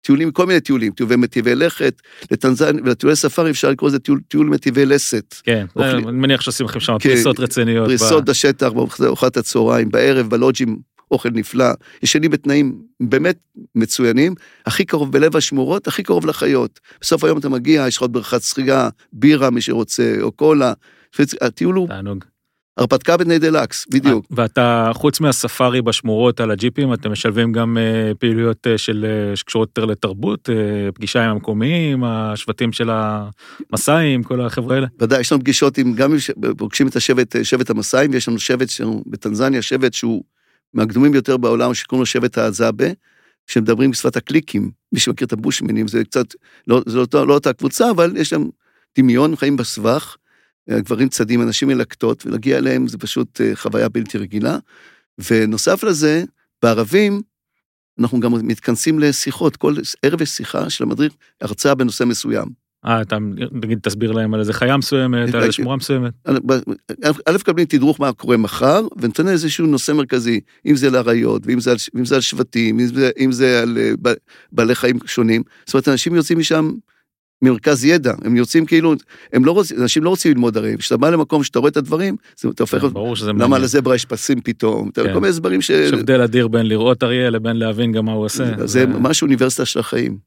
[0.00, 4.46] טיולים, כל מיני טיולים, טיולי מטיבי לכת, לטנזניה, ולטיולי ספארי אפשר לקרוא לזה טיול, טיול
[4.46, 5.34] מטיבי לסת.
[5.42, 6.08] כן, אוכלים.
[6.08, 7.84] אני מניח שעושים לכם שם כן, פריסות רציניות.
[7.84, 10.78] ב- פריסות בשטח, בארוחת הצהריים, בערב, בלוג'ים,
[11.10, 11.66] אוכל נפלא,
[12.02, 13.38] ישנים בתנאים באמת
[13.74, 14.34] מצוינים,
[14.66, 16.80] הכי קרוב בלב השמורות, הכי קרוב לחיות.
[17.00, 20.72] בסוף היום אתה מגיע, יש לך עוד בריכת שחייה, בירה, מי שרוצה, או קולה.
[21.40, 22.24] הטיול הוא תענוג.
[22.76, 24.26] הרפתקה בתנאי דלקס, בדיוק.
[24.30, 29.68] ואתה, חוץ מהספארי בשמורות על הג'יפים, אתם משלבים גם אה, פעילויות אה, של, אה, שקשורות
[29.68, 30.48] יותר לתרבות,
[30.94, 34.86] פגישה עם המקומיים, השבטים של המסעים, כל החבר'ה האלה?
[35.00, 36.18] ודאי, יש לנו פגישות עם, גם אם
[36.56, 40.24] פוגשים את השבט, שבט המסאים, ויש לנו שבט שלנו בטנזניה, שבט שהוא
[40.74, 42.86] מהקדומים ביותר בעולם, שקוראים לו שבט האזאבה,
[43.46, 46.26] שמדברים בשפת הקליקים, מי שמכיר את הבושמינים, זה קצת,
[46.66, 48.48] לא, זה לא, לא אותה קבוצה, אבל יש להם
[48.98, 50.16] דמיון, חיים בסבך,
[50.70, 54.58] גברים צדים, אנשים מלקטות, ולהגיע אליהם זה פשוט אה, חוויה בלתי רגילה.
[55.30, 56.24] ונוסף לזה,
[56.62, 57.22] בערבים,
[57.98, 62.66] אנחנו גם מתכנסים לשיחות, כל ערב יש שיחה של המדריך, הרצאה בנושא מסוים.
[62.86, 63.16] אה, אתה,
[63.52, 66.12] נגיד, תסביר להם על איזה חיה מסוימת, על איזה שמורה מסוימת.
[67.26, 71.70] א', קבלים תדרוך מה קורה מחר, ונותן איזשהו נושא מרכזי, אם זה לאריות, ואם זה
[71.70, 74.12] על, זה על שבטים, אם זה, אם זה על אה,
[74.52, 75.42] בעלי חיים שונים.
[75.66, 76.70] זאת אומרת, אנשים יוצאים משם
[77.42, 78.94] ממרכז ידע, הם יוצאים כאילו,
[79.32, 82.16] הם לא רוצים, אנשים לא רוצים ללמוד הרי, כשאתה בא למקום שאתה רואה את הדברים,
[82.36, 83.58] זה, אתה הופך, ברור שזה למה.
[83.58, 85.02] לזברה יש פסים פתאום, כן.
[85.02, 85.70] כל מיני הסברים ש...
[85.70, 88.66] יש הבדל אדיר בין לראות אריה לבין להבין גם מה הוא עושה.
[88.66, 90.18] זה ממש אוניברסיטה של החיים.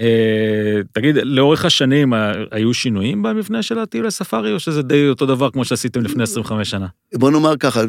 [0.00, 5.26] אה, תגיד, לאורך השנים אה, היו שינויים במבנה של הטיולי ספארי, או שזה די אותו
[5.26, 6.86] דבר כמו שעשיתם לפני 25 שנה?
[7.14, 7.84] בוא נאמר ככה, אה,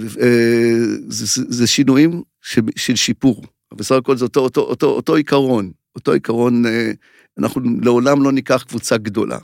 [1.08, 3.44] זה, זה, זה שינויים של, של שיפור.
[3.74, 6.92] בסך הכל זה אותו, אותו, אותו, אותו עיקרון, אותו עיקרון, אה,
[7.40, 9.38] אנחנו לעולם לא ניקח קבוצה גדולה.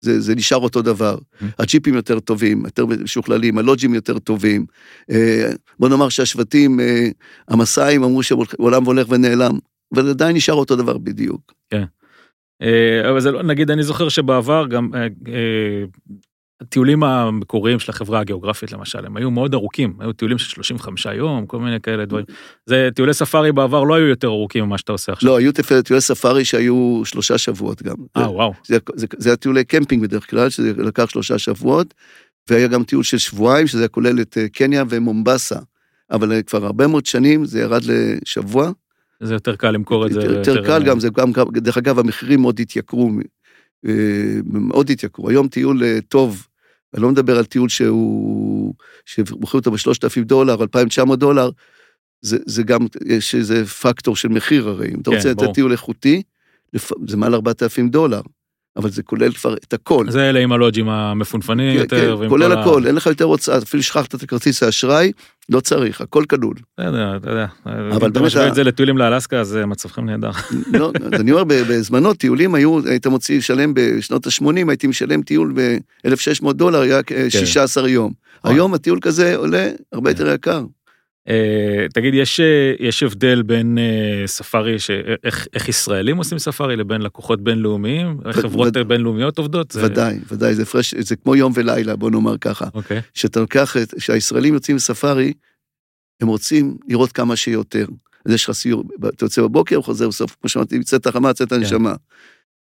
[0.00, 1.18] זה, זה נשאר אותו דבר.
[1.58, 4.66] הג'יפים יותר טובים, יותר משוכללים, הלוג'ים יותר טובים.
[5.10, 7.08] אה, בוא נאמר שהשבטים, אה,
[7.48, 9.58] המסעים אמרו שהעולם הולך ונעלם,
[9.94, 11.52] אבל עדיין נשאר אותו דבר בדיוק.
[12.62, 14.90] אה, אבל זה לא, נגיד, אני זוכר שבעבר גם
[16.60, 21.46] הטיולים המקוריים של החברה הגיאוגרפית למשל, הם היו מאוד ארוכים, היו טיולים של 35 יום,
[21.46, 22.24] כל מיני כאלה דברים.
[22.66, 25.30] זה טיולי ספארי בעבר לא היו יותר ארוכים ממה שאתה עושה עכשיו.
[25.30, 25.52] לא, היו
[25.84, 27.96] טיולי ספארי שהיו שלושה שבועות גם.
[28.16, 28.52] אה, וואו.
[28.66, 31.94] זה, זה, זה הטיולי קמפינג בדרך כלל, שזה לקח שלושה שבועות,
[32.50, 35.58] והיה גם טיול של שבועיים, שזה כולל את קניה ומומבסה.
[36.10, 38.70] אבל כבר הרבה מאוד שנים זה ירד לשבוע.
[39.20, 40.20] זה יותר קל למכור את זה.
[40.20, 43.10] יותר, יותר קל גם, זה גם, דרך אגב, המחירים מאוד התייקרו,
[44.44, 45.28] מאוד התייקרו.
[45.28, 46.46] היום טיול טוב,
[46.94, 48.74] אני לא מדבר על טיול שהוא,
[49.04, 51.50] שמוכרים אותו בשלושת אלפים דולר, 2,900 דולר,
[52.20, 55.72] זה, זה גם, יש איזה פקטור של מחיר הרי, אם אתה כן, רוצה לתת טיול
[55.72, 56.22] איכותי,
[57.06, 58.20] זה מעל 4,000 דולר.
[58.76, 60.10] אבל זה כולל כבר את הכל.
[60.10, 62.18] זה אלה עם הלוג'ים המפונפנים כן, יותר.
[62.22, 62.86] כן, כולל הכל, ה...
[62.86, 65.12] אין לך יותר הוצאה, אפילו שכחת את הכרטיס האשראי,
[65.48, 66.54] לא צריך, הכל כלול.
[66.78, 70.30] בסדר, אתה יודע, אבל אתה משווה את זה לטיולים לאלסקה, אז מצבכם נהדר.
[70.78, 75.52] לא, אז אני אומר, בזמנו טיולים היו, היית מוציא לשלם בשנות ה-80, הייתי משלם טיול
[75.54, 77.88] ב-1,600 דולר, היה 16 כן.
[77.88, 78.12] יום.
[78.44, 80.64] היום הטיול כזה עולה הרבה יותר יקר.
[81.28, 84.76] Uh, תגיד, יש, אה, יש הבדל בין uh, ספארי,
[85.24, 88.18] איך, איך ישראלים עושים ספארי לבין לקוחות בינלאומיים?
[88.26, 89.70] איך חברות ו- בינלאומיות עובדות?
[89.70, 89.84] זה...
[89.84, 92.68] ודאי, ודאי, זה פרש, זה כמו יום ולילה, בוא נאמר ככה.
[92.74, 92.98] אוקיי.
[92.98, 93.02] Okay.
[93.14, 95.32] שאתה לוקח, כשהישראלים יוצאים לספארי,
[96.20, 97.86] הם רוצים לראות כמה שיותר.
[98.26, 101.90] אז יש לך סיור, אתה יוצא בבוקר, חוזר בסוף, כמו שאמרתי, יוצאת החמה, יוצאת הנשמה.
[101.90, 102.02] כן.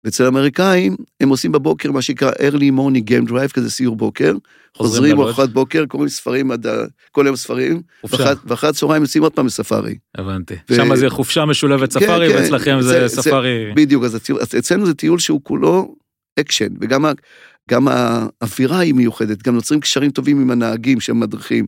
[0.03, 4.33] ואצל האמריקאים, הם עושים בבוקר מה שנקרא early morning game drive, כזה סיור בוקר,
[4.73, 6.65] חוזרים ארוחת בוקר, קוראים ספרים עד,
[7.11, 7.81] כל יום ספרים,
[8.45, 9.97] ואחרי הצהריים יוצאים עוד פעם לספארי.
[10.17, 10.55] הבנתי.
[10.69, 10.75] ו...
[10.75, 13.73] שם זה חופשה משולבת כן, ספארי, כן, ואצלכם זה, זה ספארי.
[13.75, 15.95] בדיוק, אז הטיול, אצלנו זה טיול שהוא כולו
[16.39, 17.05] אקשן, וגם
[17.69, 21.65] גם האווירה היא מיוחדת, גם נוצרים קשרים טובים עם הנהגים שהם מדריכים,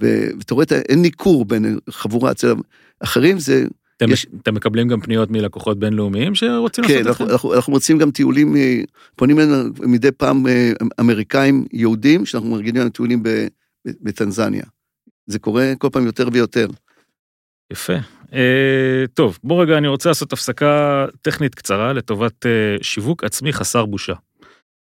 [0.00, 2.54] ואתה רואה, אין ניכור בין חבורה, אצל
[3.00, 3.64] אחרים זה
[4.04, 4.26] אתם, יש...
[4.42, 7.24] אתם מקבלים גם פניות מלקוחות בינלאומיים שרוצים כן, לעשות את זה?
[7.24, 8.80] כן, אנחנו, אנחנו מוצאים גם טיולים, אה,
[9.16, 13.22] פונים אלינו מדי פעם אה, אמריקאים יהודים, שאנחנו מארגנים להם טיולים
[13.86, 14.64] בטנזניה.
[15.26, 16.66] זה קורה כל פעם יותר ויותר.
[17.72, 17.96] יפה.
[18.34, 23.86] אה, טוב, בוא רגע, אני רוצה לעשות הפסקה טכנית קצרה לטובת אה, שיווק עצמי חסר
[23.86, 24.14] בושה.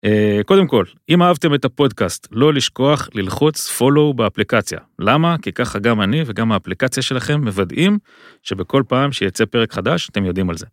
[0.07, 4.79] Uh, קודם כל, אם אהבתם את הפודקאסט, לא לשכוח ללחוץ follow באפליקציה.
[4.99, 5.37] למה?
[5.43, 7.99] כי ככה גם אני וגם האפליקציה שלכם מוודאים
[8.43, 10.67] שבכל פעם שיצא פרק חדש, אתם יודעים על זה.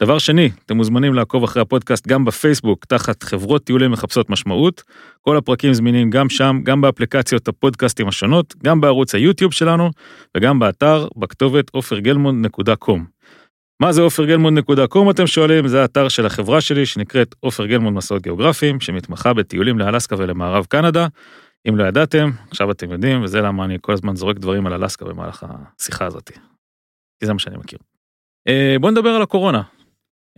[0.00, 4.82] דבר שני, אתם מוזמנים לעקוב אחרי הפודקאסט גם בפייסבוק, תחת חברות טיולים מחפשות משמעות.
[5.20, 9.90] כל הפרקים זמינים גם שם, גם באפליקציות הפודקאסטים השונות, גם בערוץ היוטיוב שלנו,
[10.36, 13.13] וגם באתר, בכתובת עופרגלמונד.com.
[13.80, 15.68] מה זה עופרגלמונד.קום אתם שואלים?
[15.68, 21.06] זה האתר של החברה שלי שנקראת עופר גלמונד מסעות גיאוגרפיים, שמתמחה בטיולים לאלסקה ולמערב קנדה.
[21.68, 25.04] אם לא ידעתם, עכשיו אתם יודעים, וזה למה אני כל הזמן זורק דברים על אלסקה
[25.04, 26.30] במהלך השיחה הזאת.
[27.20, 27.78] כי זה מה שאני מכיר.
[28.48, 29.62] אה, בואו נדבר על הקורונה.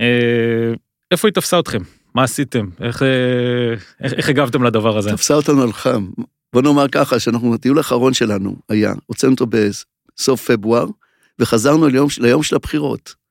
[0.00, 0.72] אה,
[1.10, 1.82] איפה היא תפסה אתכם?
[2.14, 2.68] מה עשיתם?
[2.80, 5.10] איך, אה, איך, איך הגבתם לדבר הזה?
[5.10, 6.06] תפסה אותנו על חם.
[6.52, 10.86] בוא נאמר ככה, שאנחנו, הטיול האחרון שלנו היה, הוצאנו אותו בסוף פברואר,
[11.38, 13.25] וחזרנו ליום, ליום של הבחירות.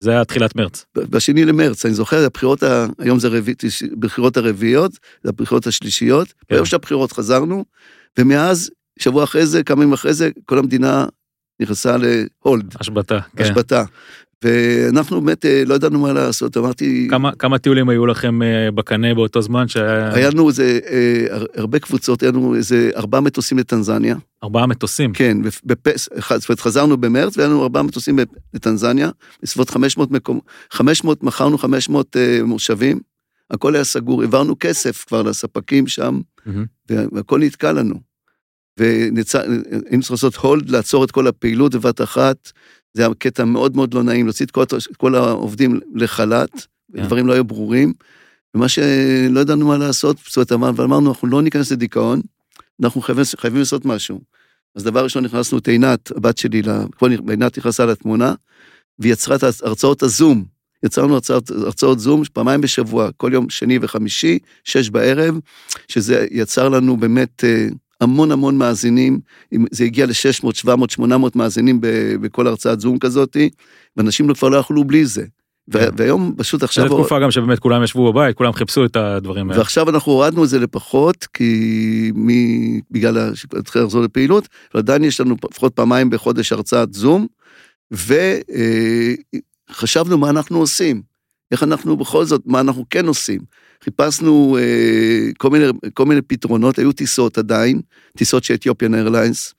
[0.00, 0.84] זה היה תחילת מרץ.
[0.94, 2.86] בשני למרץ, אני זוכר, הבחירות, ה...
[2.98, 3.54] היום זה רביע,
[3.98, 6.54] בחירות הרביעיות, זה הבחירות השלישיות, כן.
[6.54, 7.64] ביום של הבחירות חזרנו,
[8.18, 11.06] ומאז, שבוע אחרי זה, כמה ימים אחרי זה, כל המדינה
[11.60, 12.74] נכנסה להולד.
[12.80, 13.44] השבתה, כן.
[13.44, 13.84] השבתה.
[14.44, 17.06] ואנחנו באמת אה, לא ידענו מה לעשות, אמרתי...
[17.10, 20.14] כמה, כמה טיולים היו לכם אה, בקנה באותו זמן שהיה...
[20.14, 24.16] היה לנו איזה, אה, הרבה קבוצות, היה לנו איזה ארבעה מטוסים לטנזניה.
[24.42, 25.12] ארבעה מטוסים?
[25.12, 26.08] כן, בפס...
[26.14, 28.18] זאת אומרת, חזרנו במרץ והיה לנו ארבעה מטוסים
[28.54, 29.10] לטנזניה,
[29.42, 33.00] בסביבות 500 מקום, 500, מכרנו 500 מושבים,
[33.50, 36.92] הכל היה סגור, העברנו כסף כבר לספקים שם, mm-hmm.
[37.12, 38.10] והכל נתקע לנו.
[38.76, 42.50] והיינו צריכים לעשות הולד, לעצור את כל הפעילות בבת אחת.
[42.94, 44.64] זה היה קטע מאוד מאוד לא נעים, להוציא את כל,
[44.96, 46.96] כל העובדים לחל"ת, yeah.
[46.96, 47.02] כן.
[47.06, 47.92] דברים לא היו ברורים,
[48.54, 52.20] ומה שלא ידענו מה לעשות, זאת אומרת, ואמרנו, אנחנו לא ניכנס לדיכאון,
[52.82, 54.20] אנחנו חייבים, חייבים לעשות משהו.
[54.76, 56.62] אז דבר ראשון נכנסנו את עינת, הבת שלי,
[56.98, 58.34] פה עינת נכנסה לתמונה,
[58.98, 60.44] והיא יצרה את הרצאות הזום.
[60.82, 65.38] יצרנו הרצאות, הרצאות זום פעמיים בשבוע, כל יום שני וחמישי, שש בערב,
[65.88, 67.68] שזה יצר לנו באמת אה,
[68.00, 69.20] המון המון מאזינים,
[69.70, 71.78] זה הגיע ל-600, 700, 800 מאזינים
[72.20, 73.50] בכל הרצאת זום כזאתי,
[73.96, 75.24] ואנשים כבר לא יכלו בלי זה.
[75.72, 75.88] כן.
[75.96, 76.88] והיום פשוט עכשיו...
[76.88, 79.60] זו תקופה גם שבאמת כולם ישבו בבית, כולם חיפשו את הדברים האלה.
[79.60, 82.28] ועכשיו אנחנו הורדנו את זה לפחות, כי מ...
[82.90, 87.26] בגלל שהתחיל לחזור לפעילות, ועדיין יש לנו לפחות פעמיים בחודש הרצאת זום,
[89.70, 91.02] וחשבנו מה אנחנו עושים,
[91.52, 93.40] איך אנחנו בכל זאת, מה אנחנו כן עושים.
[93.84, 95.64] חיפשנו אה, כל, מיני,
[95.94, 97.80] כל מיני פתרונות, היו טיסות עדיין,
[98.16, 99.54] טיסות של אתיופיאן איירליינס,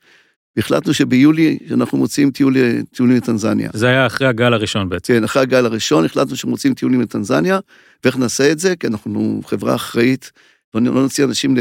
[0.55, 2.55] והחלטנו שביולי אנחנו מוציאים טיול,
[2.91, 3.69] טיולים לטנזניה.
[3.73, 5.13] זה היה אחרי הגל הראשון בעצם.
[5.13, 7.59] כן, אחרי הגל הראשון החלטנו שמוצאים טיולים לטנזניה,
[8.03, 8.75] ואיך נעשה את זה?
[8.75, 10.31] כי אנחנו חברה אחראית,
[10.75, 11.55] לא, לא נוציא אנשים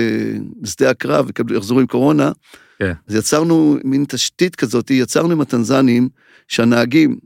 [0.63, 2.33] לשדה הקרב ויחזרו עם קורונה.
[2.79, 2.93] כן.
[3.09, 6.09] אז יצרנו מין תשתית כזאת, יצרנו עם הטנזנים,
[6.49, 7.19] שהנהגים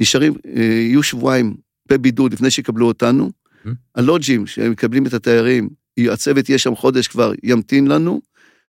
[0.00, 1.54] נשארים, אה, יהיו שבועיים
[1.88, 3.30] בבידוד לפני שיקבלו אותנו.
[3.66, 3.68] Mhm.
[3.94, 5.68] הלוג'ים שמקבלים את התיירים,
[6.00, 8.20] הצוות יהיה שם חודש כבר, ימתין לנו,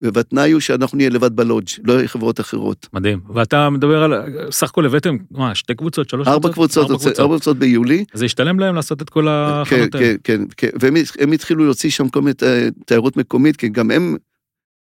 [0.02, 2.88] והתנאי הוא שאנחנו נהיה לבד בלודג', לא חברות אחרות.
[2.92, 3.20] מדהים.
[3.34, 4.12] ואתה מדבר על,
[4.50, 8.04] סך הכל הבאתם, מה, שתי קבוצות, שלוש ארבע קבוצות, ארבע קבוצות ביולי.
[8.14, 10.06] זה השתלם להם לעשות את כל כן, ההכנות האלה.
[10.06, 12.42] כן, כן, כן, והם הם התחילו להוציא שם כל מיני ת-
[12.86, 14.16] תיירות מקומית, כי גם הם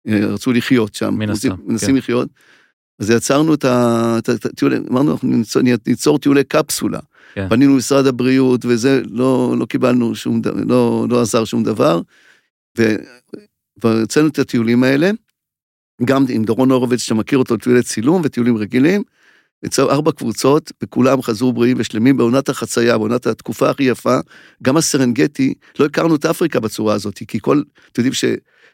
[0.08, 1.14] אה, רצו לחיות שם.
[1.18, 1.96] מן הסתם, מנסים כן.
[1.96, 2.30] לחיות.
[3.00, 7.00] אז יצרנו את ה- את ה- את הטיולי, אמרנו, אנחנו ניצור, ניצור טיולי קפסולה.
[7.34, 7.50] כן.
[7.50, 12.02] פנינו למשרד הבריאות, וזה, לא, לא קיבלנו שום דבר, לא, לא עזר שום דבר.
[13.84, 15.12] והוצאנו את הטיולים האלה,
[16.06, 19.04] גם עם דורון הורוביץ, שאתה מכיר אותו, טיולי צילום וטיולים רגילים.
[19.66, 24.18] יצאו ארבע קבוצות, וכולם חזרו בריאים ושלמים בעונת החצייה, בעונת התקופה הכי יפה.
[24.64, 27.62] גם הסרנגטי, לא הכרנו את אפריקה בצורה הזאת, כי כל,
[27.92, 28.26] אתם יודעים ש,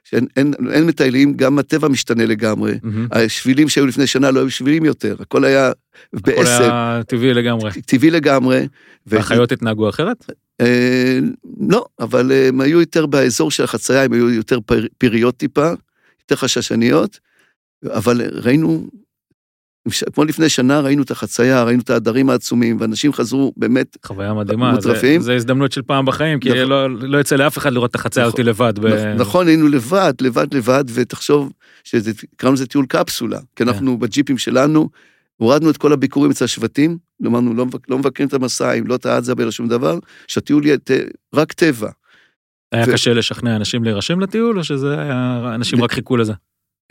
[0.10, 2.74] שאין אין, אין מטיילים, גם הטבע משתנה לגמרי.
[2.84, 3.08] מהמם.
[3.12, 5.72] השבילים שהיו לפני שנה לא היו שבילים יותר, הכל היה
[6.14, 7.72] הכל בעשב, היה טבעי לגמרי.
[7.82, 8.60] טבעי לגמרי.
[8.60, 10.26] ו- והחיות התנהגו אחרת?
[10.62, 11.20] אה,
[11.70, 15.70] לא, אבל אה, הם היו יותר באזור של החצייה, הם היו יותר פר, פריות טיפה,
[16.22, 17.20] יותר חששניות,
[17.86, 18.88] אבל ראינו,
[20.14, 24.72] כמו לפני שנה ראינו את החצייה, ראינו את העדרים העצומים, ואנשים חזרו באמת, חוויה מדהימה.
[24.72, 25.22] מוטרפים.
[25.22, 26.62] זה- זה הזדמנות של פעם בחיים, כי נכון.
[26.62, 28.32] לא לא יצא לאף אחד לראות את החציה נכון.
[28.32, 28.80] אותי לבד.
[28.80, 31.52] ב- נכ- נכון, היינו לבד, לבד, לבד, ותחשוב
[31.84, 33.68] שקראנו לזה טיול קפסולה, כי כן.
[33.68, 34.90] אנחנו בג'יפים שלנו,
[35.38, 39.06] הורדנו את כל הביקורים אצל השבטים, אמרנו, לא, מבק- לא מבקרים את המסעים, לא את
[39.06, 40.78] האדזבה, לא שום דבר, שהטיול יהיה
[41.36, 41.90] רק טבע.
[42.72, 46.34] היה ו- קשה לשכנע אנשים להירשם לטיול, או שזה היה, אנשים רק חיכו לזה?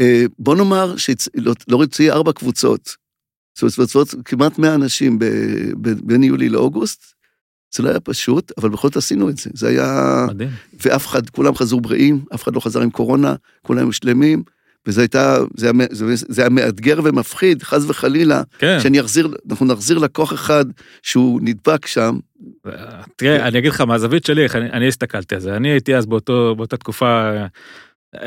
[0.00, 2.96] אה, בוא נאמר שלא רצוי ארבע קבוצות,
[3.58, 5.24] זאת אומרת, כמעט 100 אנשים ב-
[5.80, 7.16] ב- בין יולי לאוגוסט,
[7.74, 9.50] זה לא היה פשוט, אבל בכל זאת עשינו את זה.
[9.54, 10.26] זה היה...
[10.28, 10.50] מדהים.
[10.84, 14.42] ואף אחד, כולם חזרו בריאים, אף אחד לא חזר עם קורונה, כולם היו שלמים,
[14.86, 18.80] וזה הייתה, זה היה, זה, זה היה מאתגר ומפחיד, חס וחלילה, כן.
[18.80, 20.64] שאני אחזיר, אנחנו נחזיר לקוח אחד
[21.02, 22.18] שהוא נדבק שם,
[23.16, 25.56] תראה, אני אגיד לך מהזווית שלי, אני, אני הסתכלתי על זה.
[25.56, 27.32] אני הייתי אז באותו, באותה תקופה,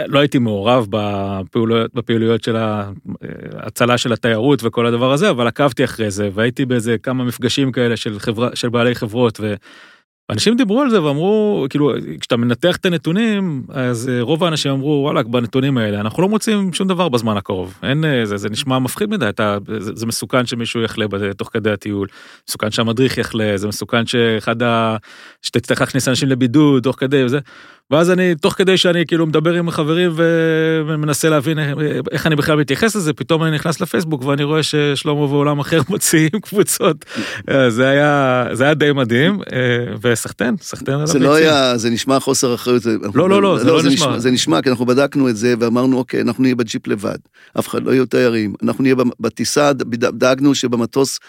[0.08, 6.12] לא הייתי מעורב בפעילויות, בפעילויות של ההצלה של התיירות וכל הדבר הזה, אבל עקבתי אחרי
[6.12, 9.40] זה, והייתי באיזה כמה מפגשים כאלה של, חברה, של בעלי חברות.
[10.30, 15.02] ואנשים דיברו על זה ואמרו, כאילו, כשאתה מנתח את הנתונים, אז אה, רוב האנשים אמרו,
[15.04, 17.80] וואלה, בנתונים האלה, אנחנו לא מוצאים שום דבר בזמן הקרוב.
[17.84, 21.06] אין, אה, זה, זה נשמע מפחיד מדי, אתה, זה, זה מסוכן שמישהו יחלה
[21.38, 22.08] תוך כדי הטיול,
[22.50, 24.98] מסוכן שהמדריך יחלה, זה מסוכן שאחד ה...
[25.42, 27.40] שתצטרך להכניס אנשים לבידוד תוך כדי וזה.
[27.92, 31.60] ואז אני, תוך כדי שאני כאילו מדבר עם החברים ו- ומנסה להבין
[32.12, 36.30] איך- אני בכלל מתייחס לזה, פתאום אני נכנס לפייסבוק ואני רואה ששלמה ועולם אחר מוציאים
[36.42, 37.06] קבוצות.
[37.50, 39.58] אה, זה היה, זה היה די מדהים, אה,
[40.02, 41.34] וסחטיין, סחטיין על זה לא.
[41.36, 42.84] היה, זה נשמע חוסר אחריות.
[43.16, 44.20] לא, לא, לא, זה לא נשמע.
[44.20, 47.18] זה נשמע, כי אנחנו בדקנו את זה ואמרנו, אוקיי, אנחנו נהיה בג'יפ לבד,
[47.60, 49.72] אף אחד לא יהיו תיירים, אנחנו נהיה בטיסה,
[50.14, 51.20] דאגנו שבמטוס,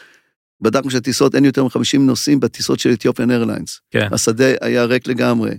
[0.63, 3.81] בדקנו שהטיסות אין יותר מ-50 נוסעים בטיסות של Ethiopian Airlines.
[3.91, 4.09] כן.
[4.13, 5.51] השדה היה ריק לגמרי.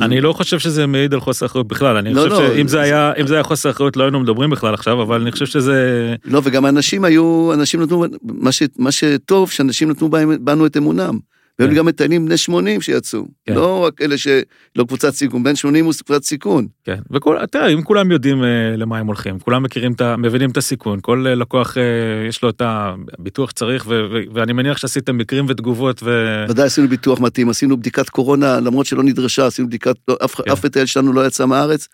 [0.00, 2.72] אני לא חושב שזה מעיד על חוסר אחריות בכלל, אני לא, חושב לא, שאם זה-
[2.72, 5.46] זה היה, אם זה היה חוסר אחריות לא היינו מדברים בכלל עכשיו, אבל אני חושב
[5.46, 6.14] שזה...
[6.24, 11.18] לא, וגם אנשים היו, אנשים נתנו, מה, ש, מה שטוב, שאנשים נתנו בנו את אמונם.
[11.58, 11.78] והיו לי כן.
[11.78, 13.26] גם מטיילים בני 80 שיצאו.
[13.46, 13.54] כן.
[13.54, 16.66] לא רק אלה שלא קבוצת סיכון, בן 80 הוא קבוצת סיכון.
[16.84, 20.16] כן, וכל, תראה, אם כולם יודעים אה, למה הם הולכים, כולם מכירים את ה...
[20.16, 21.82] מבינים את הסיכון, כל אה, לקוח אה,
[22.28, 26.44] יש לו את הביטוח שצריך, ו, ו, ואני מניח שעשיתם מקרים ותגובות, ו...
[26.48, 30.50] ודאי עשינו ביטוח מתאים, עשינו בדיקת קורונה, למרות שלא נדרשה, עשינו בדיקת, לא, אף, כן.
[30.52, 31.88] אף מטייל שלנו לא יצא מהארץ.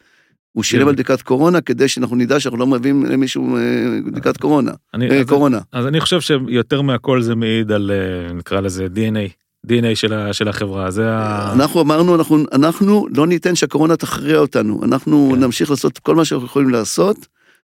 [0.52, 0.88] הוא שילם.
[0.88, 3.62] על בדיקת קורונה כדי שאנחנו נדע שאנחנו לא מביאים למישהו אה,
[4.06, 4.72] בדיקת קורונה.
[4.94, 5.58] אני, אה, אז, קורונה.
[5.72, 10.32] אז אני חושב שיותר מהכל זה מעיד על, אה, נקרא לזה DNA, DNA של, ה,
[10.32, 11.52] של החברה, זה ה...
[11.52, 15.40] אנחנו אמרנו, אנחנו, אנחנו לא ניתן שהקורונה תכריע אותנו, אנחנו כן.
[15.40, 17.26] נמשיך לעשות כל מה שאנחנו יכולים לעשות,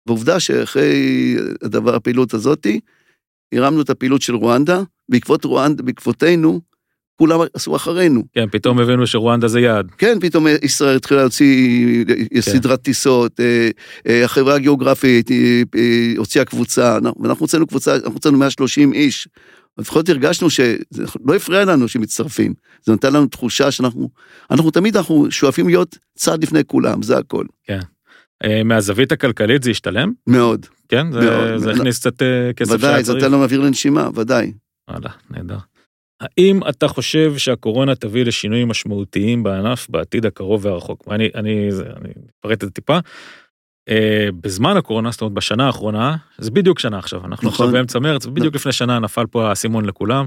[0.08, 2.80] ועובדה שאחרי הדבר, הפעילות הזאתי,
[3.54, 6.62] הרמנו את הפעילות של רואנדה, בעקבות רואנדה, בעקבותינו,
[7.20, 8.24] כולם עשו אחרינו.
[8.34, 9.92] כן, פתאום הבינו שרואנדה זה יעד.
[9.98, 12.42] כן, פתאום ישראל התחילה להוציא כן.
[12.42, 13.70] סדרת טיסות, אה,
[14.08, 19.28] אה, החברה הגיאוגרפית אה, אה, הוציאה קבוצה, אנחנו- ואנחנו הוצאנו קבוצה, אנחנו הוצאנו 130 איש.
[19.80, 22.54] לפחות הרגשנו שזה לא הפריע לנו שמצטרפים,
[22.84, 24.10] זה נתן לנו תחושה שאנחנו,
[24.52, 27.46] אנחנו תמיד אנחנו שואפים להיות צעד לפני כולם, זה הכל,
[28.44, 30.12] אה, מהזווית הכלכלית זה השתלם?
[30.28, 31.12] מאוד, כן?
[31.12, 31.58] זה, מאוד.
[31.58, 33.24] זה הכניס קצת אה, כסף שהיה ודאי, זה צריך?
[33.24, 34.54] נותן לנו אוויר לנשימה, ודאי.
[34.90, 35.58] וואלה, נהדר.
[36.22, 41.04] האם אתה חושב שהקורונה תביא לשינויים משמעותיים בענף בעתיד הקרוב והרחוק?
[41.12, 42.10] אני, אני, אני
[42.40, 43.00] אפרט את זה טיפה.
[43.90, 47.66] אה, בזמן הקורונה, זאת אומרת בשנה האחרונה, זה בדיוק שנה עכשיו, אנחנו נכון.
[47.66, 50.26] עכשיו באמצע מרץ, בדיוק לפני שנה נפל פה האסימון לכולם,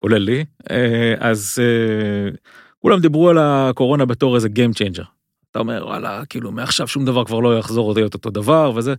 [0.00, 2.30] כולל לי, אה, אז אה,
[2.78, 5.04] כולם דיברו על הקורונה בתור איזה Game Changer.
[5.50, 8.94] אתה אומר, וואלה, כאילו, מעכשיו שום דבר כבר לא יחזור להיות אותו דבר וזה.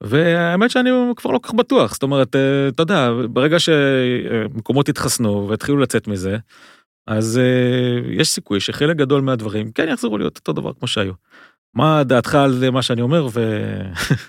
[0.00, 2.36] והאמת שאני כבר לא כל כך בטוח, זאת אומרת,
[2.68, 6.36] אתה יודע, ברגע שמקומות התחסנו והתחילו לצאת מזה,
[7.06, 7.40] אז
[8.10, 11.12] יש סיכוי שחלק גדול מהדברים כן יחזרו להיות אותו דבר כמו שהיו.
[11.76, 13.66] מה דעתך על מה שאני אומר ו...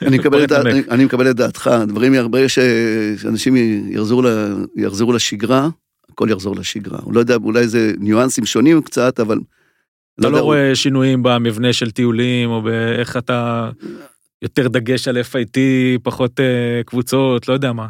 [0.02, 0.52] אני מקבל, את.
[0.52, 2.14] אני, אני מקבל את דעתך, דברים,
[2.48, 2.60] ש-
[3.22, 3.56] שאנשים
[3.92, 4.28] יחזרו, ל,
[4.76, 5.70] יחזרו לשגרה,
[6.10, 7.00] הכל יחזור לשגרה.
[7.04, 9.40] הוא לא יודע, אולי זה ניואנסים שונים קצת, אבל...
[10.20, 13.70] אתה לא יודע, רואה שינויים במבנה של טיולים או באיך אתה
[14.42, 15.58] יותר דגש על FIT,
[16.04, 17.88] פחות אה, קבוצות, לא יודע מה.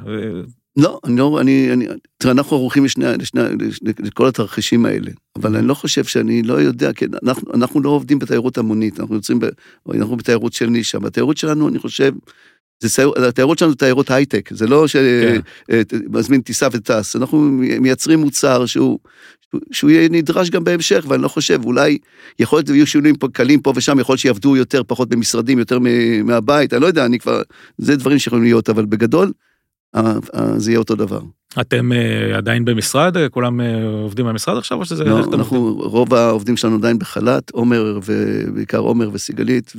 [0.78, 1.86] אה, לא, אני לא, אני, אני,
[2.18, 6.54] תראה, אנחנו ערוכים לשני, לשני, לשני, לכל התרחישים האלה, אבל אני לא חושב שאני לא
[6.54, 9.46] יודע, כן, אנחנו, אנחנו לא עובדים בתיירות המונית, אנחנו יוצאים, ב,
[9.94, 12.14] אנחנו בתיירות של נישה, בתיירות שלנו, אני חושב,
[12.84, 15.40] זה, התיירות שלנו זה תיירות הייטק, זה לא כן.
[16.12, 17.38] שמזמין טיסה וטס, אנחנו
[17.80, 19.00] מייצרים מוצר שהוא,
[19.72, 21.98] שהוא- יהיה נדרש גם בהמשך, ואני לא חושב, אולי,
[22.40, 25.80] יכול להיות שיהיו שינויים קלים פה ושם, יכול להיות שיעבדו יותר, פחות במשרדים, יותר
[26.24, 27.42] מהבית, אני לא יודע, אני כבר,
[27.78, 29.32] זה דברים שיכולים להיות, אבל בגדול,
[30.58, 31.20] זה יהיה אותו דבר.
[31.62, 33.18] אתם אה, עדיין במשרד?
[33.18, 35.04] אה, כולם אה, עובדים במשרד עכשיו או שזה...
[35.04, 35.40] לא, אתם עובדים?
[35.40, 39.74] אנחנו, רוב העובדים שלנו עדיין בחל"ת, עומר, ובעיקר עומר וסיגלית,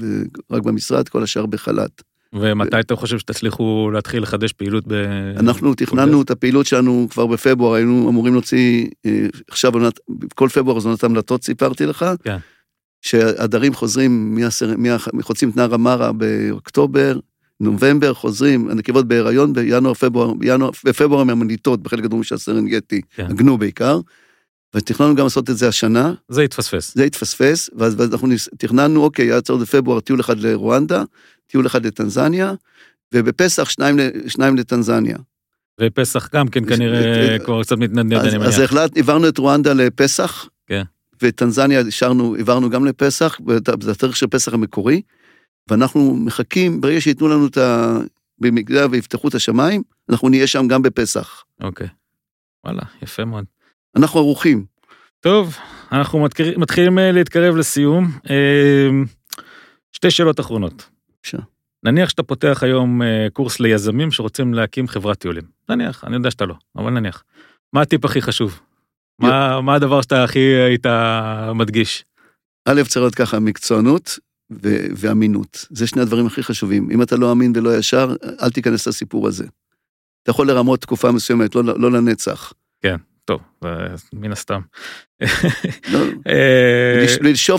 [0.50, 2.02] ורק במשרד, כל השאר בחל"ת.
[2.32, 4.92] ומתי אתם חושבים שתצליחו להתחיל לחדש פעילות ב...
[5.38, 9.72] אנחנו תכננו את הפעילות שלנו כבר בפברואר, היינו אמורים להוציא, אה, עכשיו
[10.34, 12.04] כל פברואר זו עונת המלטות, סיפרתי לך.
[12.24, 12.36] כן.
[13.02, 17.18] שהדרים חוזרים, מהסר- מה- חוצים את נהר המרה באוקטובר,
[17.60, 23.26] נובמבר, חוזרים, הנקבות בהיריון בינואר, פברואר, בינואר, בפברואר מהמליטות, בחלק גדול של הסרנגטי, כן.
[23.30, 24.00] הגנו בעיקר.
[24.76, 26.94] ותכננו גם לעשות את זה השנה, זה התפספס.
[26.94, 31.04] זה התפספס, ואז ואז אנחנו ניס- תכננו, אוקיי, עד סוף בפברואר טיול אחד לרואנדה,
[31.46, 32.52] טיול אחד לטנזניה,
[33.14, 33.96] ובפסח שניים,
[34.26, 35.16] שניים לטנזניה.
[35.80, 38.70] ופסח גם כן כנראה אה, כבר קצת מתנדנד, אז, אני אז מניח.
[38.72, 40.82] החלט, העברנו את רואנדה לפסח, כן.
[41.22, 43.38] וטנזניה השארנו, העברנו גם לפסח,
[43.82, 45.02] זה התאריך של פסח המקורי,
[45.70, 47.98] ואנחנו מחכים, ברגע שייתנו לנו את ה...
[48.40, 51.44] במידה ויפתחו את השמיים, אנחנו נהיה שם גם בפסח.
[51.62, 51.88] אוקיי.
[52.64, 53.44] וואלה, יפה מאוד.
[53.96, 54.64] אנחנו ערוכים.
[55.20, 55.56] טוב,
[55.92, 58.10] אנחנו מתקר- מתחילים אה, להתקרב לסיום.
[58.30, 58.88] אה,
[59.92, 60.88] שתי שאלות אחרונות.
[61.10, 61.38] בבקשה.
[61.82, 65.44] נניח שאתה פותח היום אה, קורס ליזמים שרוצים להקים חברת טיולים.
[65.68, 67.24] נניח, אני יודע שאתה לא, אבל נניח.
[67.72, 68.60] מה הטיפ הכי חשוב?
[69.18, 70.86] מה, מה הדבר שאתה הכי היית
[71.54, 72.04] מדגיש?
[72.68, 74.18] א', צריך להיות ככה, מקצוענות
[74.50, 75.66] ו- ואמינות.
[75.70, 76.90] זה שני הדברים הכי חשובים.
[76.90, 79.44] אם אתה לא אמין ולא ישר, אל תיכנס לסיפור הזה.
[80.22, 82.52] אתה יכול לרמות תקופה מסוימת, לא, לא לנצח.
[83.24, 83.68] טוב, זה
[84.12, 84.60] מן הסתם.
[85.92, 87.18] לא, אה, ולש-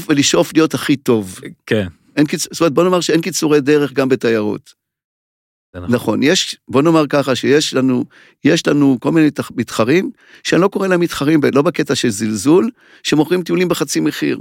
[0.10, 1.40] ולשאוף, להיות הכי טוב.
[1.66, 2.48] כן, אין קיצ...
[2.52, 4.74] זאת אומרת, בוא נאמר שאין קיצורי דרך גם בתיירות.
[5.76, 5.92] נכון.
[5.96, 8.06] נכון, יש, בוא נאמר ככה, שיש לנו,
[8.44, 10.12] יש לנו כל מיני תח- מתחרים,
[10.44, 12.70] שאני לא קורא להם מתחרים, לא בקטע של זלזול,
[13.04, 14.40] שמוכרים טיולים בחצי מחיר.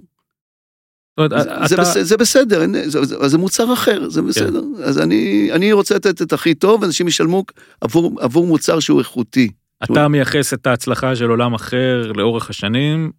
[1.18, 4.62] אומרת, זה, אתה- בסדר, זה בסדר, אין- זה, זה, זה מוצר אחר, זה בסדר.
[4.84, 7.44] אז אני, אני רוצה לתת את הכי טוב, אנשים ישלמו
[7.80, 9.50] עבור, עבור מוצר שהוא איכותי.
[9.84, 13.10] אתה מייחס את ההצלחה של עולם אחר לאורך השנים,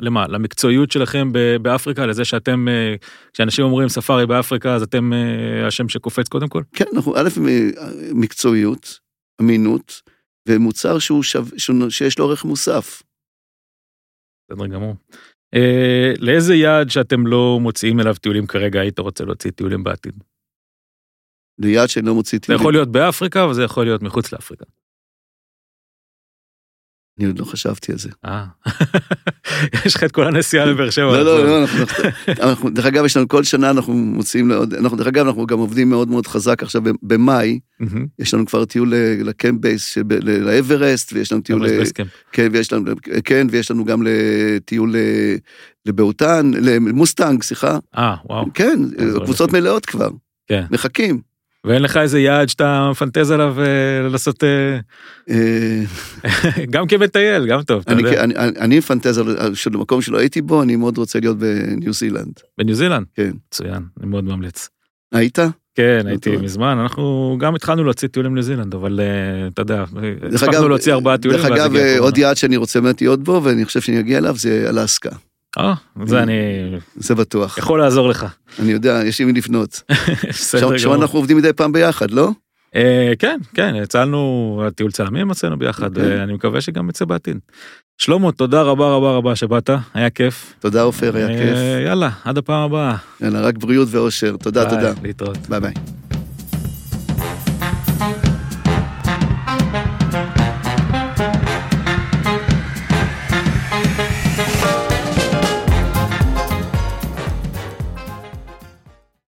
[0.00, 0.26] למה?
[0.28, 1.30] למקצועיות שלכם
[1.62, 2.94] באפריקה, לזה שאתם, אה,
[3.32, 6.62] כשאנשים אומרים ספארי באפריקה, אז אתם אה, השם שקופץ קודם כל?
[6.72, 7.28] כן, אנחנו, א',
[8.14, 8.98] מקצועיות,
[9.40, 10.02] אמינות,
[10.48, 11.40] ומוצר שהוא שו,
[11.90, 13.02] שיש לו ערך מוסף.
[14.50, 14.94] בסדר גמור.
[15.54, 20.24] אה, לאיזה יעד שאתם לא מוציאים אליו טיולים כרגע, היית רוצה להוציא טיולים בעתיד?
[21.58, 22.60] ליעד שאני לא מוציא זה טיולים.
[22.60, 24.64] יכול להיות באפריקה וזה יכול להיות מחוץ לאפריקה.
[27.18, 28.08] אני עוד לא חשבתי על זה.
[28.24, 28.44] אה,
[29.86, 31.04] יש לך את כל הנסיעה לבאר שבע.
[31.04, 31.66] לא, לא, לא,
[32.40, 35.58] אנחנו, דרך אגב, יש לנו כל שנה אנחנו מוציאים לעוד, אנחנו, דרך אגב, אנחנו גם
[35.58, 37.58] עובדים מאוד מאוד חזק עכשיו במאי.
[38.18, 38.94] יש לנו כבר טיול
[39.24, 41.66] ל camp base, לאברסט, ויש לנו טיול.
[42.32, 42.92] כן, ויש לנו,
[43.24, 44.94] כן, ויש לנו גם לטיול
[45.86, 48.46] לבהוטן, למוסטנג, סליחה, אה, וואו.
[48.54, 48.78] כן,
[49.24, 49.52] קבוצות.
[49.52, 50.08] מלאות כבר,
[50.48, 50.64] כן.
[50.70, 51.27] מחכים.
[51.68, 54.78] ואין לך איזה יעד שאתה מפנטז עליו אה, לעשות, אה,
[55.30, 55.80] אה,
[56.72, 58.24] גם כמטייל, גם טוב, אתה יודע.
[58.24, 62.32] אני, מפנטז על של מקום שלא הייתי בו, אני מאוד רוצה להיות בניו זילנד.
[62.58, 63.06] בניו זילנד?
[63.14, 63.30] כן.
[63.48, 64.68] מצוין, אני מאוד ממליץ.
[65.12, 65.38] היית?
[65.74, 66.36] כן, לא הייתי.
[66.36, 69.00] מזמן, אנחנו גם התחלנו להוציא טיולים לניו זילנד, אבל
[69.52, 69.84] אתה יודע,
[70.34, 71.72] הספקנו להוציא ארבעה טיולים, דרך אגב.
[71.98, 75.10] עוד יעד שאני רוצה באמת להיות בו, ואני חושב שאני אגיע אליו, זה אלסקה.
[75.58, 76.34] אה, זה אני
[76.96, 77.58] זה בטוח.
[77.58, 78.26] יכול לעזור לך.
[78.58, 79.82] אני יודע, יש לי מי לפנות.
[80.28, 80.94] בסדר גמור.
[80.94, 82.30] אנחנו עובדים מדי פעם ביחד, לא?
[82.76, 86.18] אה, כן, כן, אצלנו, טיול צלמים עשינו ביחד, אוקיי.
[86.20, 87.38] ואני מקווה שגם יצא בעתיד.
[87.98, 90.54] שלמה, תודה רבה רבה רבה שבאת, היה כיף.
[90.60, 91.58] תודה עופר, היה אה, כיף.
[91.86, 92.96] יאללה, עד הפעם הבאה.
[93.20, 94.36] יאללה, רק בריאות ואושר.
[94.36, 94.92] תודה, ביי, תודה.
[95.02, 95.38] להתראות.
[95.48, 95.72] ביי ביי.